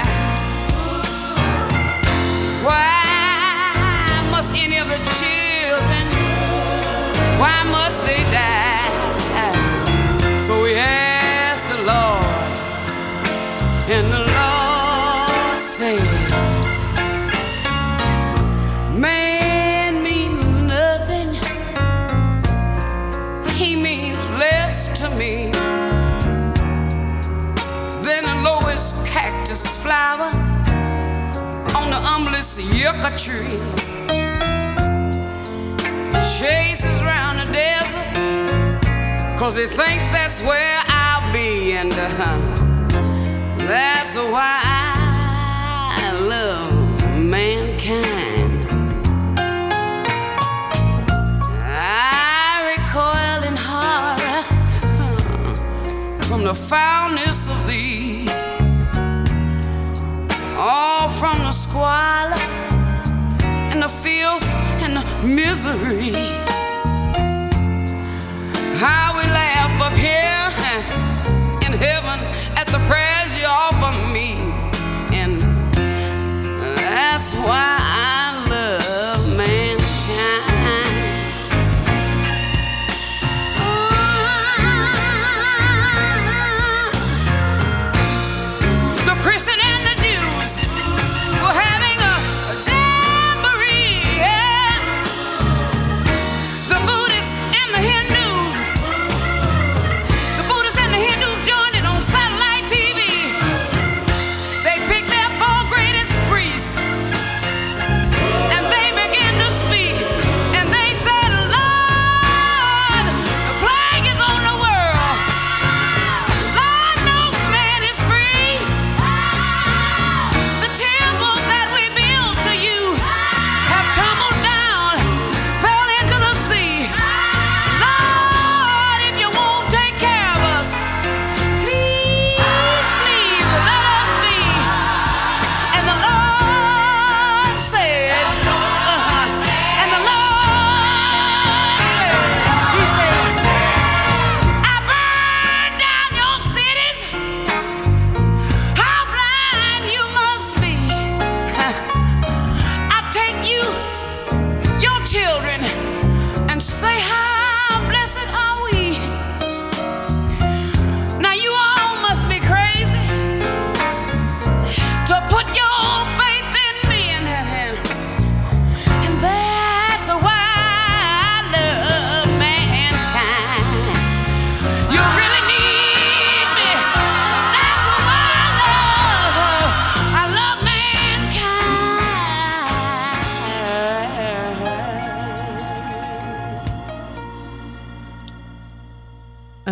[2.62, 6.06] Why must any of the children,
[7.40, 8.82] why must they die?
[10.47, 12.24] So we asked the Lord,
[13.90, 14.34] and the
[32.15, 33.59] humblest yucca tree.
[36.12, 38.09] He chases around the desert,
[39.36, 42.07] cause he thinks that's where I'll be, and uh,
[43.66, 44.61] that's why
[46.05, 46.70] I love
[47.19, 48.65] mankind.
[51.66, 54.43] I recoil in horror
[56.28, 58.14] from the foulness of thee
[60.66, 62.39] all from the squalor
[63.70, 64.43] and the filth
[64.81, 66.12] and the misery.
[68.81, 70.49] How we laugh up here
[71.66, 72.19] in heaven
[72.57, 74.36] at the prayers you offer me,
[75.12, 75.39] and
[76.78, 78.14] that's why.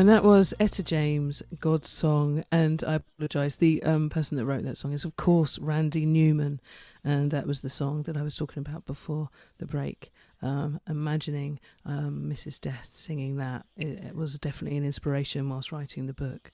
[0.02, 2.42] And that was Etta James, God's Song.
[2.50, 6.60] And I apologise, the um, person that wrote that song is, of course, Randy Newman.
[7.04, 10.10] And that was the song that I was talking about before the break.
[10.42, 12.60] Um, imagining um, Mrs.
[12.60, 16.50] Death singing that, it, it was definitely an inspiration whilst writing the book.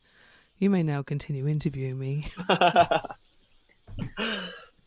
[0.59, 2.27] You may now continue interviewing me.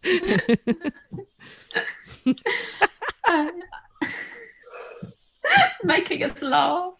[5.83, 6.93] making us laugh.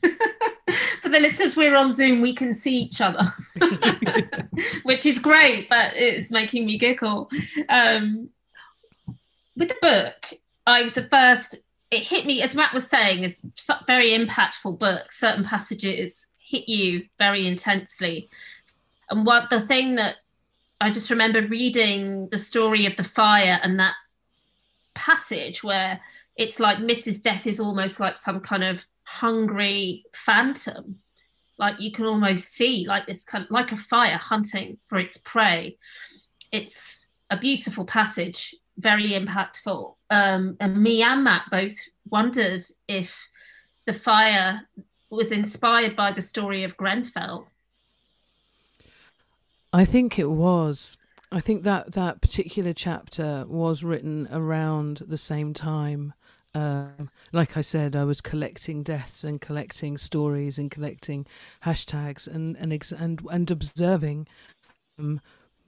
[1.02, 3.32] For the listeners, we're on Zoom, we can see each other,
[4.84, 7.28] which is great, but it's making me giggle.
[7.68, 8.30] Um,
[9.56, 11.56] with the book, I the first
[11.90, 15.12] it hit me as Matt was saying, it's a very impactful book.
[15.12, 18.30] Certain passages hit you very intensely,
[19.10, 20.16] and what the thing that
[20.80, 23.94] I just remember reading the story of the fire and that
[24.94, 26.00] passage where
[26.36, 27.22] it's like Mrs.
[27.22, 30.98] Death is almost like some kind of hungry phantom.
[31.58, 35.16] Like you can almost see like this kind of like a fire hunting for its
[35.18, 35.78] prey.
[36.50, 39.96] It's a beautiful passage, very impactful.
[40.10, 41.76] Um, and me and Matt both
[42.08, 43.16] wondered if
[43.86, 44.62] the fire
[45.10, 47.46] was inspired by the story of Grenfell.
[49.72, 50.98] I think it was.
[51.30, 56.12] I think that that particular chapter was written around the same time.
[56.54, 61.26] Um, like I said, I was collecting deaths and collecting stories and collecting
[61.64, 64.28] hashtags and and ex- and, and observing.
[64.98, 65.20] Um,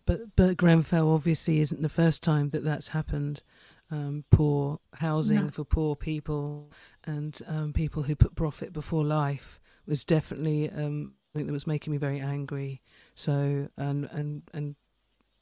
[0.06, 3.43] but but Grenfell obviously isn't the first time that that's happened.
[3.90, 5.48] Um, poor housing No.
[5.51, 6.70] for poor people
[7.05, 11.93] and um, people who put profit before life was definitely um, something that was making
[11.93, 12.81] me very angry.
[13.15, 14.74] So and and and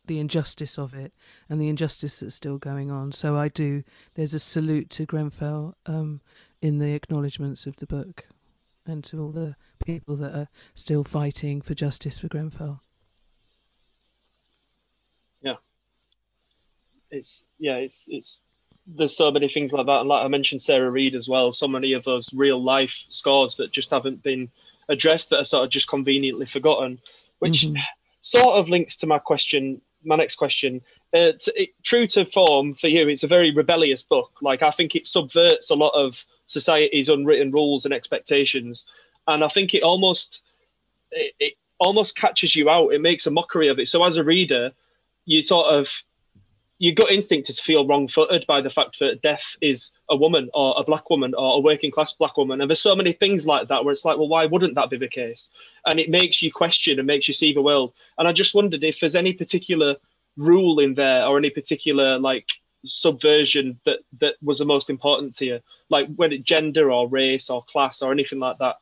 [0.07, 1.13] the injustice of it
[1.49, 3.13] and the injustice that's still going on.
[3.13, 3.85] So I do.
[4.15, 6.21] There's a salute to Grenfell um,
[6.61, 8.27] in the acknowledgements of the book,
[8.87, 12.81] and to all the people that are still fighting for justice for Grenfell.
[15.41, 15.57] Yeah.
[17.11, 18.41] It's yeah, it's it's
[18.87, 21.53] there's so many things like that, and like I mentioned, Sarah Reed as well.
[21.53, 24.51] So many of those real life scores that just haven't been
[24.89, 27.01] addressed, that are sort of just conveniently forgotten,
[27.39, 27.65] which
[28.23, 30.81] sort of links to my question, my next question.
[31.15, 34.33] Uh, to, it, true to form for you, it's a very rebellious book.
[34.41, 38.87] Like I think it subverts a lot of society's unwritten rules and expectations,
[39.29, 40.43] and I think it almost
[41.11, 42.93] it, it almost catches you out.
[42.93, 43.89] It makes a mockery of it.
[43.89, 44.73] So as a reader,
[45.25, 45.91] you sort of
[46.83, 50.51] your gut instinct is to feel wrong-footed by the fact that death is a woman
[50.53, 53.69] or a black woman or a working-class black woman, and there's so many things like
[53.69, 55.51] that where it's like, well, why wouldn't that be the case?
[55.87, 57.93] And it makes you question and makes you see the world.
[58.19, 59.95] And I just wondered if there's any particular
[60.37, 62.49] rule in there or any particular like
[62.85, 67.49] subversion that that was the most important to you, like when it gender or race
[67.49, 68.81] or class or anything like that.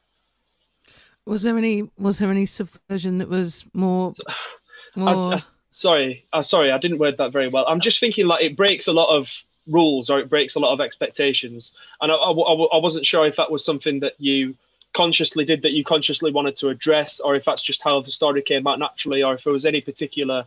[1.26, 1.90] Was there any?
[1.98, 4.12] Was there any subversion that was more?
[4.96, 5.40] I, more I-
[5.70, 7.64] sorry, uh, sorry, I didn't word that very well.
[7.68, 9.30] I'm just thinking like it breaks a lot of
[9.66, 13.26] rules or it breaks a lot of expectations, and I, I, I- I wasn't sure
[13.26, 14.56] if that was something that you
[14.92, 18.42] consciously did that you consciously wanted to address, or if that's just how the story
[18.42, 20.46] came out naturally, or if there was any particular,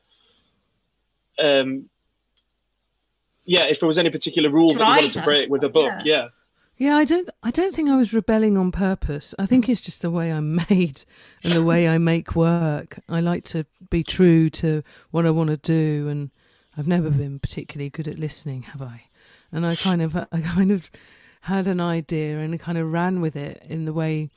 [1.39, 1.89] um,
[3.45, 5.91] yeah, if there was any particular rule that you wanted to break with the book,
[6.05, 6.13] yeah.
[6.13, 6.27] Yeah,
[6.91, 7.29] I don't.
[7.43, 9.35] I don't think I was rebelling on purpose.
[9.37, 11.03] I think it's just the way I'm made
[11.43, 12.99] and the way I make work.
[13.07, 16.31] I like to be true to what I want to do, and
[16.77, 19.03] I've never been particularly good at listening, have I?
[19.51, 20.89] And I kind of, I kind of
[21.41, 24.29] had an idea and kind of ran with it in the way,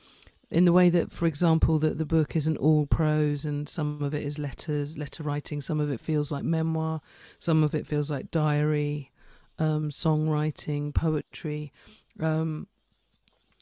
[0.50, 4.14] in the way that, for example, that the book isn't all prose and some of
[4.14, 5.62] it is letters, letter writing.
[5.62, 7.00] Some of it feels like memoir.
[7.38, 9.10] Some of it feels like diary,
[9.58, 11.72] um, songwriting, poetry
[12.20, 12.66] um,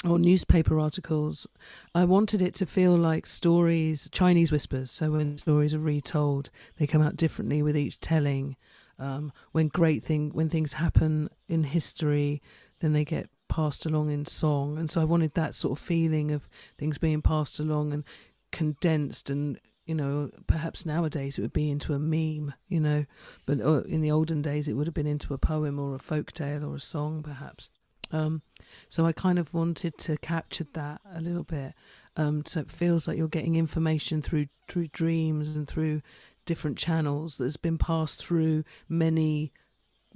[0.04, 1.46] or newspaper articles.
[1.94, 4.90] I wanted it to feel like stories, Chinese whispers.
[4.90, 8.56] So when stories are retold, they come out differently with each telling.
[8.98, 12.42] Um, when great thing, when things happen in history,
[12.80, 14.78] then they get passed along in song.
[14.78, 16.48] And so I wanted that sort of feeling of
[16.78, 18.04] things being passed along and
[18.52, 23.04] condensed and you know perhaps nowadays it would be into a meme you know
[23.46, 25.98] but uh, in the olden days it would have been into a poem or a
[25.98, 27.68] folk tale or a song perhaps
[28.14, 28.42] um,
[28.88, 31.74] so I kind of wanted to capture that a little bit.
[32.16, 36.00] Um, so it feels like you're getting information through through dreams and through
[36.46, 39.52] different channels that's been passed through many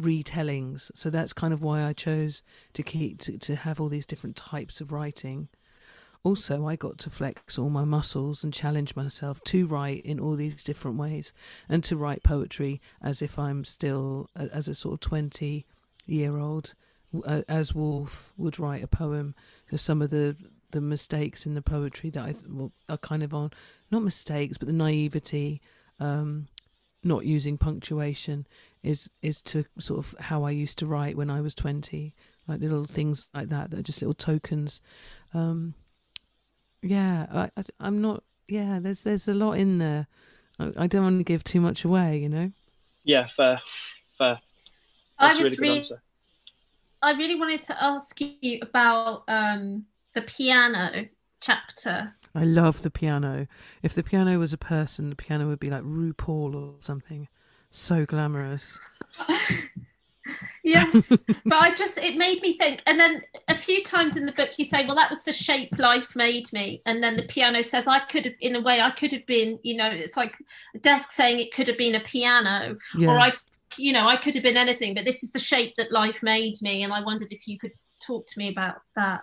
[0.00, 0.92] retellings.
[0.94, 2.42] So that's kind of why I chose
[2.74, 5.48] to keep to, to have all these different types of writing.
[6.22, 10.36] Also, I got to flex all my muscles and challenge myself to write in all
[10.36, 11.32] these different ways
[11.68, 15.66] and to write poetry as if I'm still as a sort of 20
[16.06, 16.74] year old
[17.48, 19.34] as Wolf would write a poem.
[19.70, 20.36] So some of the
[20.70, 23.50] the mistakes in the poetry that I well, are kind of on
[23.90, 25.62] not mistakes, but the naivety,
[25.98, 26.48] um,
[27.02, 28.46] not using punctuation
[28.82, 32.14] is is to sort of how I used to write when I was twenty,
[32.46, 34.80] like little things like that that are just little tokens.
[35.34, 35.74] Um,
[36.82, 38.22] yeah, I, I I'm not.
[38.46, 40.06] Yeah, there's there's a lot in there.
[40.58, 42.52] I, I don't want to give too much away, you know.
[43.04, 43.60] Yeah, fair,
[44.18, 44.40] fair.
[45.18, 46.02] That's a was really good really, answer.
[47.02, 49.84] I really wanted to ask you about um,
[50.14, 51.06] the piano
[51.40, 52.14] chapter.
[52.34, 53.46] I love the piano.
[53.82, 57.28] If the piano was a person, the piano would be like RuPaul or something.
[57.70, 58.78] So glamorous.
[60.62, 61.08] Yes,
[61.46, 62.82] but I just it made me think.
[62.86, 65.78] And then a few times in the book, you say, "Well, that was the shape
[65.78, 68.90] life made me," and then the piano says, "I could have, in a way, I
[68.90, 70.36] could have been." You know, it's like
[70.74, 73.08] a desk saying it could have been a piano, Yeah.
[73.08, 73.32] or I,
[73.76, 76.54] you know, I could have been anything, but this is the shape that life made
[76.62, 76.82] me.
[76.82, 79.22] And I wondered if you could talk to me about that.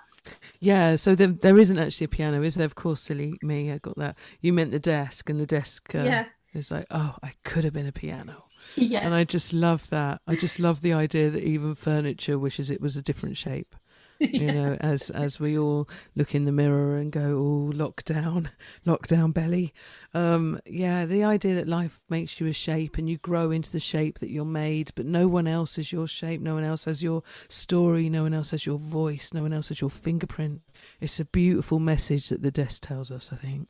[0.59, 2.65] Yeah, so there, there isn't actually a piano, is there?
[2.65, 4.17] Of course, silly me, I got that.
[4.41, 6.25] You meant the desk, and the desk uh, Yeah.
[6.53, 8.45] is like, oh, I could have been a piano.
[8.75, 9.03] Yes.
[9.03, 10.21] And I just love that.
[10.27, 13.75] I just love the idea that even furniture wishes it was a different shape.
[14.31, 18.49] You know, as as we all look in the mirror and go, "Oh, lockdown,
[18.87, 19.73] lockdown belly."
[20.13, 23.79] Um, yeah, the idea that life makes you a shape and you grow into the
[23.79, 26.39] shape that you're made, but no one else is your shape.
[26.39, 28.09] No one else has your story.
[28.09, 29.33] No one else has your voice.
[29.33, 30.61] No one else has your fingerprint.
[31.01, 33.31] It's a beautiful message that the desk tells us.
[33.33, 33.67] I think.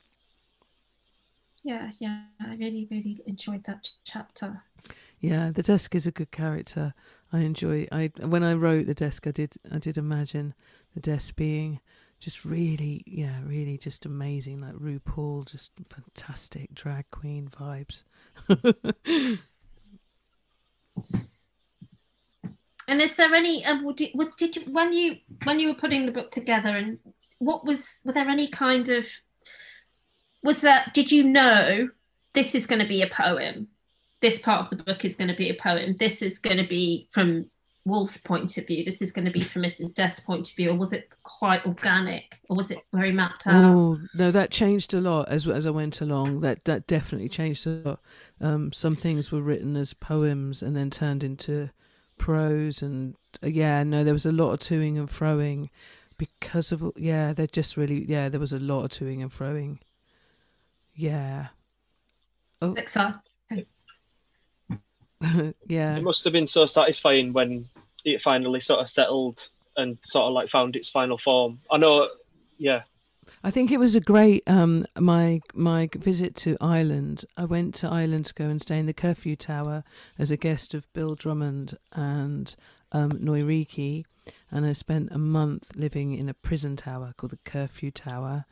[1.63, 4.61] Yeah, yeah, I really, really enjoyed that ch- chapter.
[5.19, 6.93] Yeah, the desk is a good character.
[7.33, 7.87] I enjoy.
[7.91, 9.53] I when I wrote the desk, I did.
[9.71, 10.53] I did imagine
[10.93, 11.79] the desk being
[12.19, 14.61] just really, yeah, really just amazing.
[14.61, 18.03] Like RuPaul, just fantastic drag queen vibes.
[22.87, 23.65] And is there any?
[23.65, 26.99] Um, did, was, did you when you when you were putting the book together, and
[27.39, 29.07] what was were there any kind of
[30.43, 30.93] was that?
[30.93, 31.89] Did you know
[32.33, 33.69] this is going to be a poem?
[34.25, 35.93] This part of the book is going to be a poem.
[35.99, 37.45] This is going to be from
[37.85, 38.83] Wolf's point of view.
[38.83, 39.93] This is going to be from Mrs.
[39.93, 40.71] Death's point of view.
[40.71, 42.39] Or was it quite organic?
[42.49, 43.63] Or was it very mapped out?
[43.63, 46.41] Oh no, that changed a lot as as I went along.
[46.41, 47.99] That that definitely changed a lot.
[48.41, 51.69] Um, some things were written as poems and then turned into
[52.17, 55.69] prose, and uh, yeah, no, there was a lot of toing and froing
[56.17, 59.77] because of yeah, they're just really yeah, there was a lot of toing and froing.
[60.95, 61.49] Yeah.
[62.59, 62.73] Oh.
[62.73, 63.21] Exciting.
[65.67, 65.95] yeah.
[65.95, 67.67] It must have been so satisfying when
[68.03, 69.47] it finally sort of settled
[69.77, 71.59] and sort of like found its final form.
[71.71, 72.09] I know,
[72.57, 72.83] yeah.
[73.43, 77.25] I think it was a great um my my visit to Ireland.
[77.37, 79.83] I went to Ireland to go and stay in the Curfew Tower
[80.19, 82.55] as a guest of Bill Drummond and
[82.91, 84.05] um Noiriki
[84.51, 88.45] and I spent a month living in a prison tower called the Curfew Tower.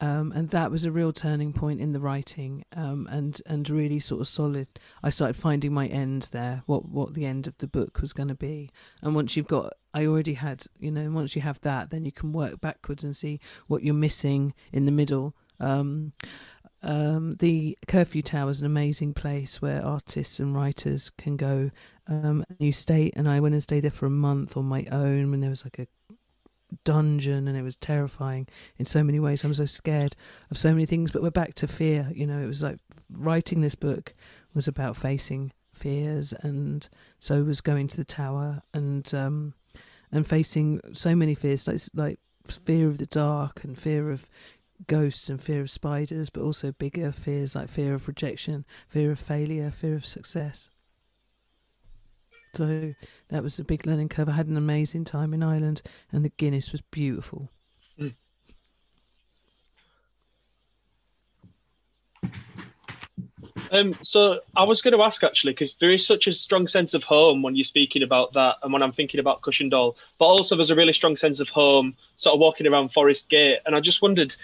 [0.00, 4.00] Um, and that was a real turning point in the writing, um, and and really
[4.00, 4.66] sort of solid.
[5.02, 8.28] I started finding my end there, what what the end of the book was going
[8.28, 8.70] to be.
[9.02, 12.12] And once you've got, I already had, you know, once you have that, then you
[12.12, 13.38] can work backwards and see
[13.68, 15.34] what you're missing in the middle.
[15.60, 16.12] Um,
[16.82, 21.70] um, the Curfew Tower is an amazing place where artists and writers can go.
[22.08, 25.30] Um, you stay, and I went and stayed there for a month on my own
[25.30, 25.86] when there was like a
[26.84, 28.46] dungeon and it was terrifying
[28.78, 29.44] in so many ways.
[29.44, 30.16] I'm so scared
[30.50, 32.10] of so many things, but we're back to fear.
[32.14, 32.78] You know, it was like
[33.18, 34.14] writing this book
[34.54, 36.88] was about facing fears, and
[37.18, 39.54] so was going to the tower and um,
[40.12, 42.18] and facing so many fears, like like
[42.64, 44.28] fear of the dark and fear of
[44.86, 49.18] ghosts and fear of spiders, but also bigger fears like fear of rejection, fear of
[49.18, 50.70] failure, fear of success.
[52.54, 52.94] So
[53.30, 54.28] that was a big learning curve.
[54.28, 55.82] I had an amazing time in Ireland,
[56.12, 57.50] and the Guinness was beautiful.
[63.70, 66.94] Um, so I was going to ask actually, because there is such a strong sense
[66.94, 70.54] of home when you're speaking about that, and when I'm thinking about Cushendall, but also
[70.54, 73.80] there's a really strong sense of home, sort of walking around Forest Gate, and I
[73.80, 74.36] just wondered,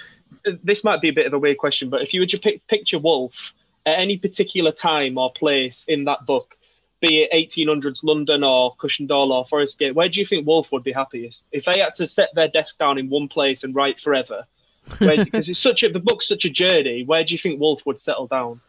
[0.47, 2.39] uh, this might be a bit of a weird question, but if you were to
[2.39, 3.55] pic- picture Wolf
[3.87, 6.57] at any particular time or place in that book,
[7.01, 10.85] be it 1800s London or Cushendall or Forest Gate, where do you think Wolf would
[10.85, 14.01] be happiest if they had to set their desk down in one place and write
[14.01, 14.47] forever?
[14.99, 17.05] Because it's such a the book's such a journey.
[17.05, 18.61] Where do you think Wolf would settle down?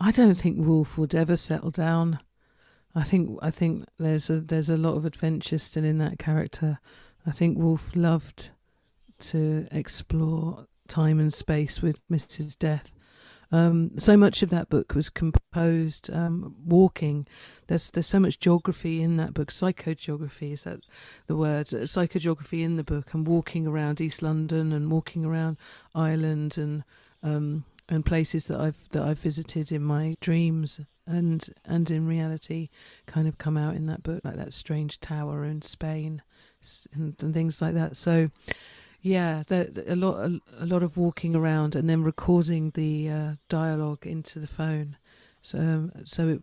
[0.00, 2.18] I don't think Wolf would ever settle down.
[2.94, 6.80] I think I think there's a there's a lot of adventure still in that character.
[7.26, 8.50] I think Wolf loved
[9.20, 12.58] to explore time and space with Mrs.
[12.58, 12.92] Death.
[13.50, 17.26] Um, so much of that book was composed um, walking.
[17.66, 19.50] There's there's so much geography in that book.
[19.50, 20.80] Psychogeography is that
[21.26, 21.72] the word?
[21.72, 23.14] Uh, Psychogeography in the book.
[23.14, 25.56] and walking around East London and walking around
[25.94, 26.84] Ireland and
[27.22, 32.68] um, and places that I've that I've visited in my dreams and and in reality,
[33.06, 36.22] kind of come out in that book, like that strange tower in Spain
[36.92, 37.96] and, and things like that.
[37.96, 38.30] So
[39.00, 43.32] yeah, the, a lot, a, a, lot of walking around and then recording the uh,
[43.48, 44.96] dialogue into the phone.
[45.40, 46.40] So, um, so, it,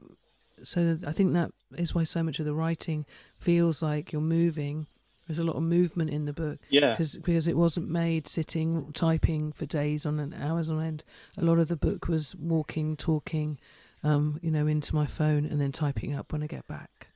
[0.64, 3.06] so I think that is why so much of the writing
[3.38, 4.88] feels like you're moving.
[5.28, 6.60] There's a lot of movement in the book.
[6.70, 6.92] Yeah.
[6.92, 11.04] Because because it wasn't made sitting typing for days on and hours on end.
[11.38, 13.60] A lot of the book was walking, talking,
[14.04, 17.08] um, you know, into my phone and then typing up when I get back.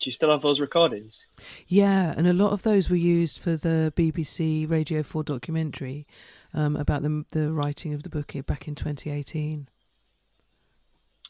[0.00, 1.26] Do you still have those recordings?
[1.66, 6.06] Yeah, and a lot of those were used for the BBC Radio 4 documentary
[6.54, 9.68] um, about the, the writing of the book back in 2018.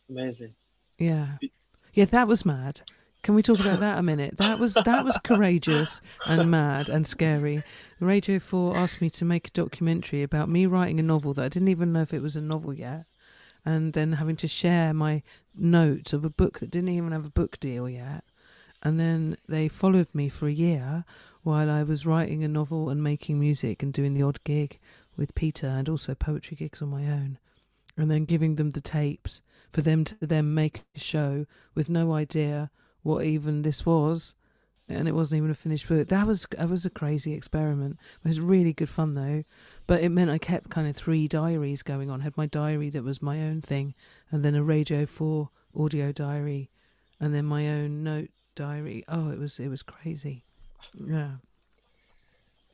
[0.09, 0.55] Amazing.
[0.99, 1.39] Yeah.
[1.95, 2.83] Yeah, that was mad.
[3.23, 4.39] Can we talk about that a minute?
[4.39, 7.63] That was that was courageous and mad and scary.
[7.99, 11.49] Radio 4 asked me to make a documentary about me writing a novel that I
[11.49, 13.05] didn't even know if it was a novel yet
[13.65, 15.23] and then having to share my
[15.55, 18.25] notes of a book that didn't even have a book deal yet
[18.83, 21.05] and then they followed me for a year
[21.43, 24.79] while I was writing a novel and making music and doing the odd gig
[25.17, 27.39] with Peter and also poetry gigs on my own.
[27.97, 29.43] And then giving them the tapes
[29.73, 32.71] for them to then make a show with no idea
[33.03, 34.35] what even this was.
[34.89, 36.09] And it wasn't even a finished book.
[36.09, 37.99] That was that was a crazy experiment.
[38.25, 39.45] It was really good fun though.
[39.87, 42.21] But it meant I kept kind of three diaries going on.
[42.21, 43.95] I had my diary that was my own thing,
[44.33, 46.71] and then a Radio Four audio diary,
[47.21, 48.31] and then my own note
[48.61, 49.05] diary.
[49.09, 50.45] Oh, it was it was crazy.
[50.95, 51.31] Yeah.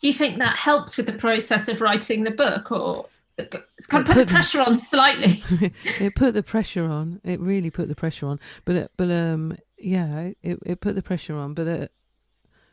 [0.00, 3.06] Do you think that helps with the process of writing the book, or
[3.38, 5.42] it's kind of put, put the pressure on slightly?
[6.00, 7.20] it put the pressure on.
[7.24, 8.40] It really put the pressure on.
[8.64, 11.54] But it, but um yeah, it it put the pressure on.
[11.54, 11.92] But it,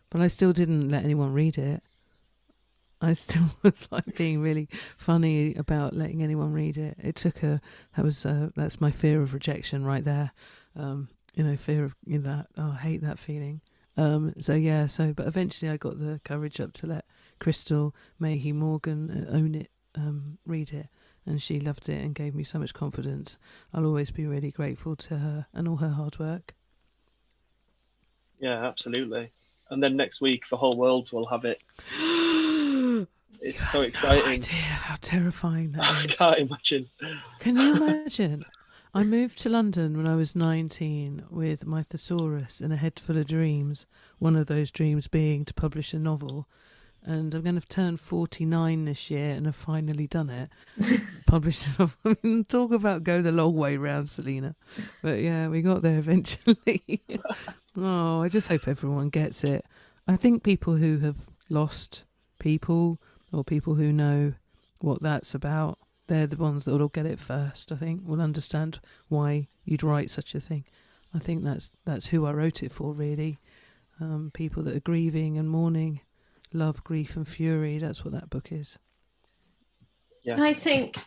[0.09, 1.83] but I still didn't let anyone read it.
[2.99, 6.97] I still was like being really funny about letting anyone read it.
[7.01, 7.61] It took a
[7.95, 10.31] that was uh, that's my fear of rejection right there.
[10.75, 12.47] Um, you know, fear of you know, that.
[12.57, 13.61] Oh, I hate that feeling.
[13.95, 17.05] Um, so yeah, so but eventually I got the courage up to let
[17.39, 20.87] Crystal Mahey-Morgan uh, own it, um, read it,
[21.25, 23.37] and she loved it and gave me so much confidence.
[23.73, 26.55] I'll always be really grateful to her and all her hard work.
[28.39, 29.31] Yeah, absolutely.
[29.69, 31.61] And then next week, the whole world will have it.
[33.41, 34.25] it's so exciting.
[34.25, 36.89] No idea how terrifying that I can't imagine.
[37.39, 38.45] Can you imagine?
[38.95, 43.17] I moved to London when I was 19 with my thesaurus and a head full
[43.17, 43.87] of dreams,
[44.19, 46.47] one of those dreams being to publish a novel.
[47.01, 50.49] And I'm going to turn 49 this year and have finally done it.
[51.25, 51.97] Published a novel.
[52.05, 54.55] I mean, talk about go the long way round, Salena.
[55.01, 57.01] But yeah, we got there eventually.
[57.75, 59.65] oh, I just hope everyone gets it.
[60.07, 61.17] I think people who have
[61.49, 62.03] lost
[62.37, 63.01] people
[63.31, 64.33] or people who know
[64.77, 67.71] what that's about they're the ones that will get it first.
[67.71, 70.65] I think will understand why you'd write such a thing.
[71.13, 73.39] I think that's that's who I wrote it for, really.
[73.99, 76.01] Um, people that are grieving and mourning,
[76.51, 77.77] love, grief, and fury.
[77.77, 78.77] That's what that book is.
[80.23, 80.41] Yeah.
[80.41, 80.97] I think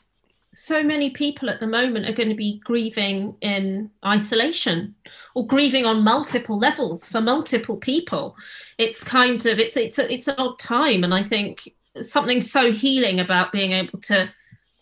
[0.55, 4.95] so many people at the moment are going to be grieving in isolation
[5.35, 8.37] or grieving on multiple levels for multiple people.
[8.79, 11.69] It's kind of it's it's a, it's an odd time, and I think
[12.01, 14.31] something so healing about being able to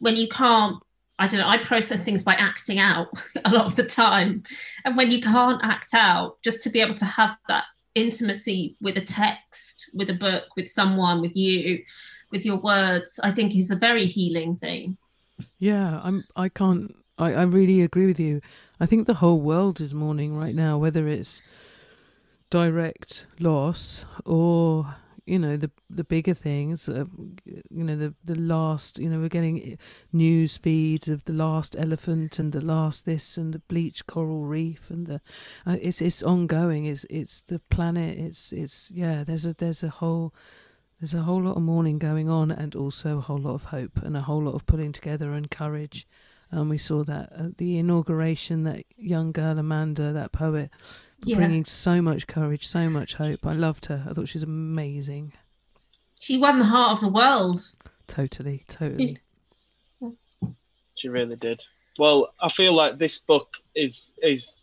[0.05, 0.77] when you can't
[1.19, 3.07] I don't know, I process things by acting out
[3.45, 4.43] a lot of the time.
[4.85, 7.65] And when you can't act out, just to be able to have that
[7.95, 11.85] intimacy with a text, with a book, with someone, with you,
[12.33, 14.97] with your words, I think is a very healing thing.
[15.59, 18.41] Yeah, I'm I can't I, I really agree with you.
[18.81, 21.43] I think the whole world is mourning right now, whether it's
[22.51, 27.05] direct loss or you know the the bigger things uh,
[27.47, 29.79] you know the the last you know we're getting
[30.13, 34.91] news feeds of the last elephant and the last this and the bleached coral reef
[34.91, 35.21] and the
[35.67, 36.85] uh, it's it's ongoing.
[36.87, 38.19] It's it's the planet.
[38.19, 40.35] It's it's yeah there's a there's a whole
[41.01, 43.99] there's a whole lot of mourning going on and also a whole lot of hope
[44.03, 46.07] and a whole lot of pulling together and courage
[46.55, 50.71] and we saw that at the inauguration that young girl amanda that poet
[51.25, 51.37] yeah.
[51.37, 53.47] bringing so much courage, so much hope.
[53.47, 54.05] I loved her.
[54.09, 55.33] I thought she was amazing.
[56.21, 57.63] She won the heart of the world.
[58.07, 59.19] Totally, totally.
[60.97, 61.63] She really did.
[61.99, 64.57] Well, I feel like this book is is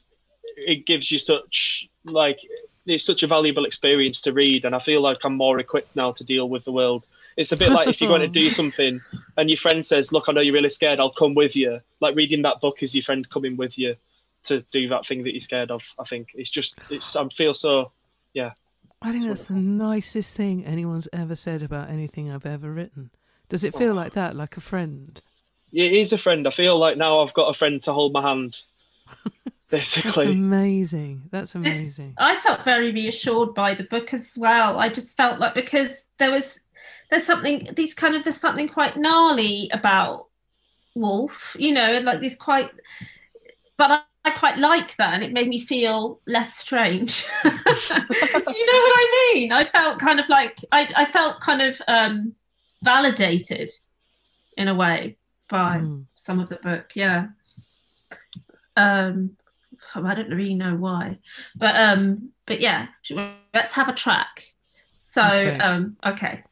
[0.57, 2.39] it gives you such like
[2.85, 6.11] it's such a valuable experience to read, and I feel like I'm more equipped now
[6.13, 8.99] to deal with the world It's a bit like if you're going to do something
[9.37, 10.99] and your friend says, "Look, I know you're really scared.
[10.99, 13.95] I'll come with you." Like reading that book is your friend coming with you
[14.43, 15.83] to do that thing that you're scared of.
[15.99, 17.91] I think it's just it's I feel so
[18.33, 18.51] yeah.
[19.01, 23.09] I think that's the nicest thing anyone's ever said about anything I've ever written.
[23.49, 23.77] Does it oh.
[23.77, 25.19] feel like that, like a friend?
[25.73, 26.47] It is a friend.
[26.47, 28.59] I feel like now I've got a friend to hold my hand.
[29.69, 31.23] That's Basically, amazing.
[31.31, 32.13] That's This- amazing.
[32.17, 34.79] I felt very reassured by the book as well.
[34.79, 36.60] I just felt like because there was
[37.11, 40.27] there's something these kind of there's something quite gnarly about
[40.95, 42.69] Wolf, you know, and like these quite
[43.77, 47.25] but I, I quite like that and it made me feel less strange.
[47.43, 49.51] you know what I mean?
[49.51, 52.33] I felt kind of like I, I felt kind of um
[52.83, 53.69] validated
[54.57, 55.17] in a way
[55.49, 55.81] by
[56.15, 57.27] some of the book, yeah.
[58.77, 59.37] Um
[59.95, 61.19] I don't really know why,
[61.55, 62.87] but um, but yeah,
[63.53, 64.43] let's have a track.
[64.99, 65.57] So Okay.
[65.57, 66.43] um, okay.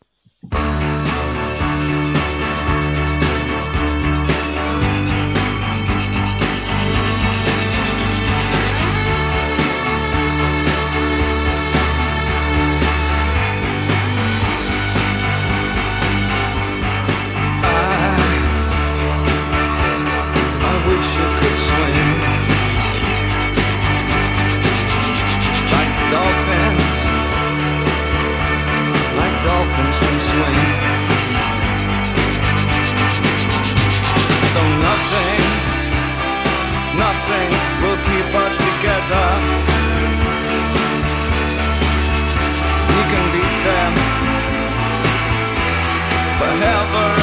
[29.80, 30.56] Dolphins can swim.
[34.54, 35.42] Though nothing,
[36.98, 37.50] nothing
[37.82, 39.28] will keep us together.
[42.96, 43.94] We can beat them
[46.40, 47.19] forever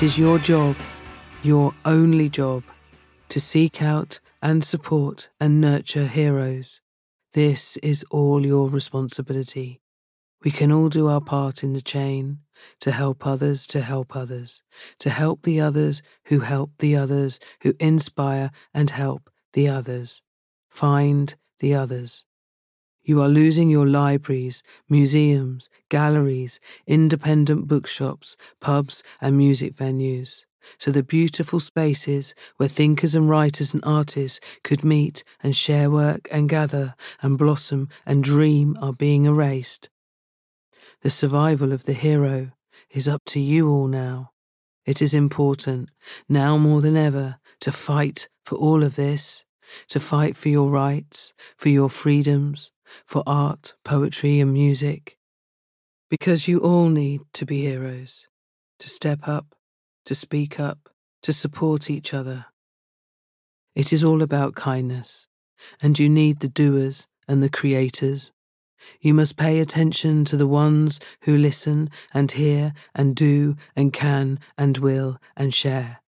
[0.00, 0.76] It is your job,
[1.42, 2.62] your only job,
[3.28, 6.80] to seek out and support and nurture heroes.
[7.34, 9.82] This is all your responsibility.
[10.42, 12.38] We can all do our part in the chain
[12.80, 14.62] to help others to help others,
[15.00, 20.22] to help the others who help the others, who inspire and help the others.
[20.70, 22.24] Find the others.
[23.02, 30.44] You are losing your libraries, museums, galleries, independent bookshops, pubs, and music venues.
[30.78, 36.28] so the beautiful spaces where thinkers and writers and artists could meet and share work
[36.30, 39.88] and gather and blossom and dream are being erased.
[41.02, 42.50] The survival of the hero
[42.90, 44.32] is up to you all now.
[44.84, 45.90] It is important,
[46.28, 49.44] now more than ever, to fight for all of this,
[49.88, 52.72] to fight for your rights, for your freedoms,
[53.06, 55.18] for art, poetry, and music.
[56.08, 58.26] Because you all need to be heroes,
[58.78, 59.54] to step up,
[60.06, 60.88] to speak up,
[61.22, 62.46] to support each other.
[63.74, 65.26] It is all about kindness,
[65.80, 68.32] and you need the doers and the creators.
[69.00, 74.40] You must pay attention to the ones who listen and hear and do and can
[74.58, 76.00] and will and share.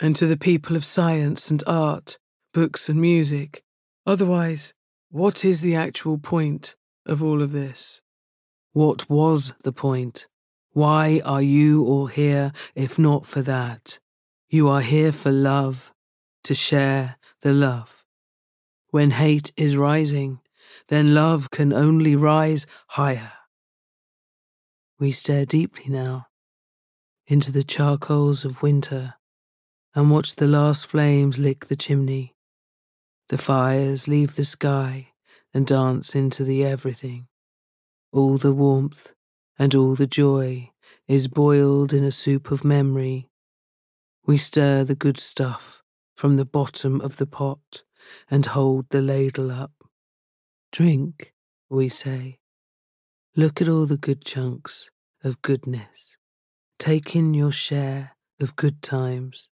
[0.00, 2.18] And to the people of science and art,
[2.52, 3.62] books and music.
[4.06, 4.72] Otherwise,
[5.10, 8.00] what is the actual point of all of this?
[8.72, 10.28] What was the point?
[10.72, 13.98] Why are you all here if not for that?
[14.48, 15.92] You are here for love,
[16.44, 18.04] to share the love.
[18.90, 20.40] When hate is rising,
[20.88, 23.32] then love can only rise higher.
[25.00, 26.26] We stare deeply now
[27.26, 29.14] into the charcoals of winter
[29.94, 32.36] and watch the last flames lick the chimney.
[33.30, 35.12] The fires leave the sky
[35.54, 37.28] and dance into the everything.
[38.10, 39.12] All the warmth
[39.56, 40.72] and all the joy
[41.06, 43.28] is boiled in a soup of memory.
[44.26, 45.84] We stir the good stuff
[46.16, 47.84] from the bottom of the pot
[48.28, 49.84] and hold the ladle up.
[50.72, 51.32] Drink,
[51.68, 52.40] we say.
[53.36, 54.90] Look at all the good chunks
[55.22, 56.16] of goodness.
[56.80, 59.50] Take in your share of good times,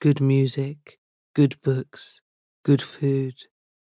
[0.00, 0.98] good music,
[1.32, 2.22] good books,
[2.64, 3.34] good food,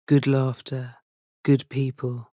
[0.07, 0.97] good laughter,
[1.45, 2.33] good people.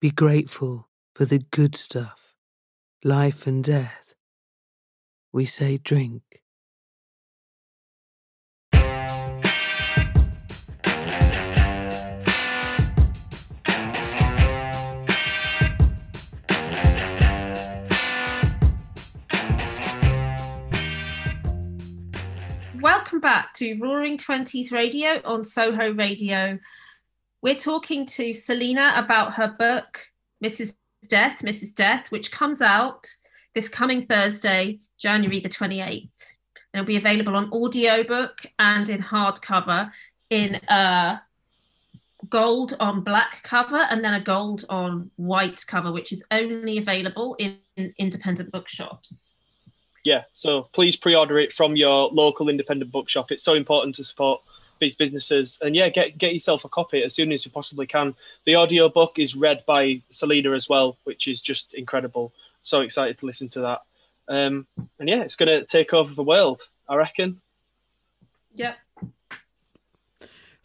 [0.00, 2.34] Be grateful for the good stuff,
[3.04, 4.14] life and death.
[5.32, 6.42] We say drink.
[23.08, 26.58] Welcome back to Roaring Twenties Radio on Soho Radio.
[27.40, 30.04] We're talking to Salena about her book,
[30.44, 30.74] Mrs.
[31.06, 31.74] Death, Mrs.
[31.74, 33.10] Death, which comes out
[33.54, 36.10] this coming Thursday, January the 28th.
[36.74, 39.90] It'll be available on audiobook and in hardcover
[40.28, 41.22] in a
[42.28, 47.36] gold on black cover and then a gold on white cover, which is only available
[47.38, 47.58] in
[47.96, 49.32] independent bookshops.
[50.08, 53.30] Yeah, so please pre-order it from your local independent bookshop.
[53.30, 54.40] It's so important to support
[54.80, 58.14] these businesses, and yeah, get get yourself a copy as soon as you possibly can.
[58.46, 62.32] The audio book is read by Salena as well, which is just incredible.
[62.62, 63.80] So excited to listen to that.
[64.30, 64.66] Um,
[64.98, 67.42] and yeah, it's going to take over the world, I reckon.
[68.54, 68.78] Yep.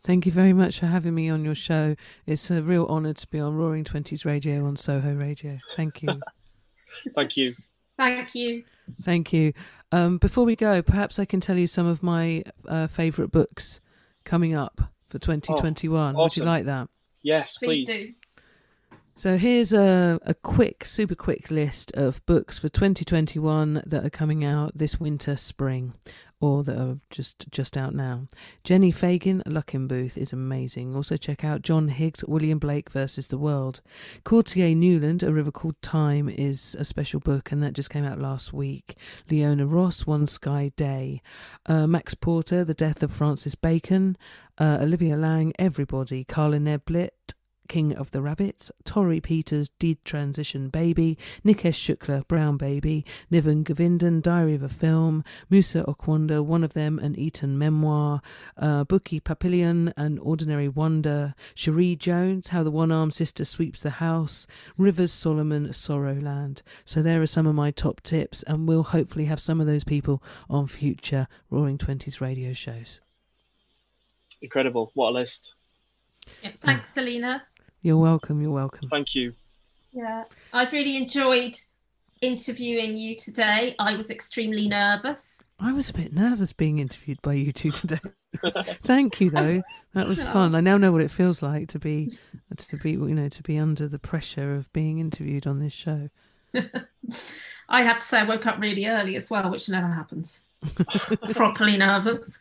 [0.05, 1.97] Thank you very much for having me on your show.
[2.25, 5.59] It's a real honour to be on Roaring Twenties Radio on Soho Radio.
[5.75, 6.21] Thank you.
[7.13, 7.55] Thank you.
[7.97, 8.63] Thank you.
[9.03, 9.53] Thank you.
[9.91, 13.79] Um, before we go, perhaps I can tell you some of my uh, favourite books
[14.23, 16.15] coming up for 2021.
[16.15, 16.89] Would you like that?
[17.21, 17.97] Yes, Please, please.
[17.97, 18.13] do.
[19.15, 24.43] So here's a, a quick, super quick list of books for 2021 that are coming
[24.43, 25.93] out this winter, spring,
[26.43, 28.27] or that are just just out now.
[28.65, 30.93] Jenni Fagan, Luckenbooth is amazing.
[30.93, 33.79] Also check out John Higgs, William Blake versus the World.
[34.25, 38.19] Courttia Newland, A River Called Time is a special book, and that just came out
[38.19, 38.97] last week.
[39.31, 41.21] Leone Ross, One Sky Day.
[41.65, 44.17] Uh, Max Porter, The Death of Francis Bacon.
[44.57, 46.25] Uh, Olivia Laing, Everybody.
[46.25, 47.09] Karla Neblett,
[47.67, 54.55] King of the Rabbits, Torrey Peters, Detransition Baby, Nikesh Shukla, Brown Baby, Niven Govinden, Diary
[54.55, 58.21] of a Film, Musa Okwonga, One of Them, an Eton Memoir,
[58.57, 63.91] uh, Buki Papillon, An Ordinary Wonder, Cherie Jones, How the One Armed Sister Sweeps the
[63.91, 64.45] House,
[64.77, 66.61] Rivers Solomon, Sorrowland.
[66.85, 69.83] So there are some of my top tips, and we'll hopefully have some of those
[69.83, 73.01] people on future Roaring Twenties radio shows.
[74.41, 74.91] Incredible.
[74.93, 75.53] What a list.
[76.41, 77.43] Yeah, thanks, Salena.
[77.83, 78.41] You're welcome.
[78.41, 78.87] You're welcome.
[78.89, 79.33] Thank you.
[79.91, 80.23] Yeah,
[80.53, 81.55] I've really enjoyed
[82.21, 83.75] interviewing you today.
[83.77, 85.49] I was extremely nervous.
[85.59, 87.99] I was a bit nervous being interviewed by you two today.
[88.83, 89.61] Thank you, though.
[89.93, 90.31] That was oh.
[90.31, 90.55] fun.
[90.55, 92.17] I now know what it feels like to be,
[92.55, 96.09] to be, you know, to be under the pressure of being interviewed on this show.
[97.69, 100.39] I have to say, I woke up really early as well, which never happens.
[101.33, 102.39] Properly nervous.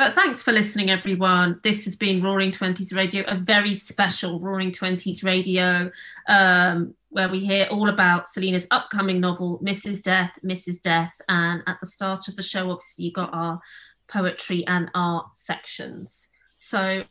[0.00, 1.60] But thanks for listening, everyone.
[1.62, 5.90] This has been Roaring Twenties Radio, a very special Roaring Twenties Radio,
[6.26, 10.02] um, where we hear all about Salena's upcoming novel, Mrs.
[10.02, 10.80] Death, Mrs.
[10.80, 11.20] Death.
[11.28, 13.60] And at the start of the show, obviously, you got our
[14.08, 16.28] poetry and art sections.
[16.56, 17.04] So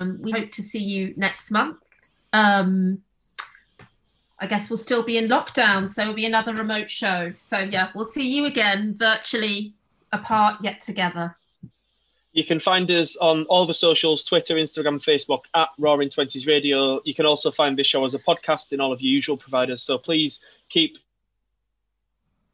[0.00, 1.78] um, we hope to see you next month.
[2.32, 3.02] Um,
[4.40, 7.34] I guess we'll still be in lockdown, so it'll be another remote show.
[7.38, 9.74] So yeah, we'll see you again virtually
[10.12, 11.36] apart yet together.
[12.36, 17.00] You can find us on all the socials Twitter, Instagram, Facebook at Roaring Twenties Radio.
[17.06, 19.82] You can also find this show as a podcast in all of your usual providers.
[19.82, 20.38] So please
[20.68, 20.98] keep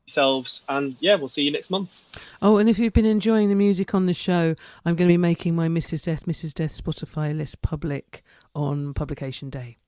[0.06, 1.90] yourselves and yeah, we'll see you next month.
[2.40, 4.54] Oh, and if you've been enjoying the music on the show,
[4.84, 6.04] I'm going to be making my Mrs.
[6.04, 6.54] Death, Mrs.
[6.54, 8.22] Death Spotify list public
[8.54, 9.78] on publication day.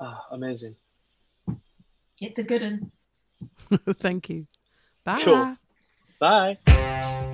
[0.00, 0.74] Ah, amazing.
[2.18, 2.92] It's a good one.
[4.00, 4.46] Thank you.
[5.04, 5.22] Bye.
[5.22, 5.56] Cool.
[6.18, 7.32] Bye.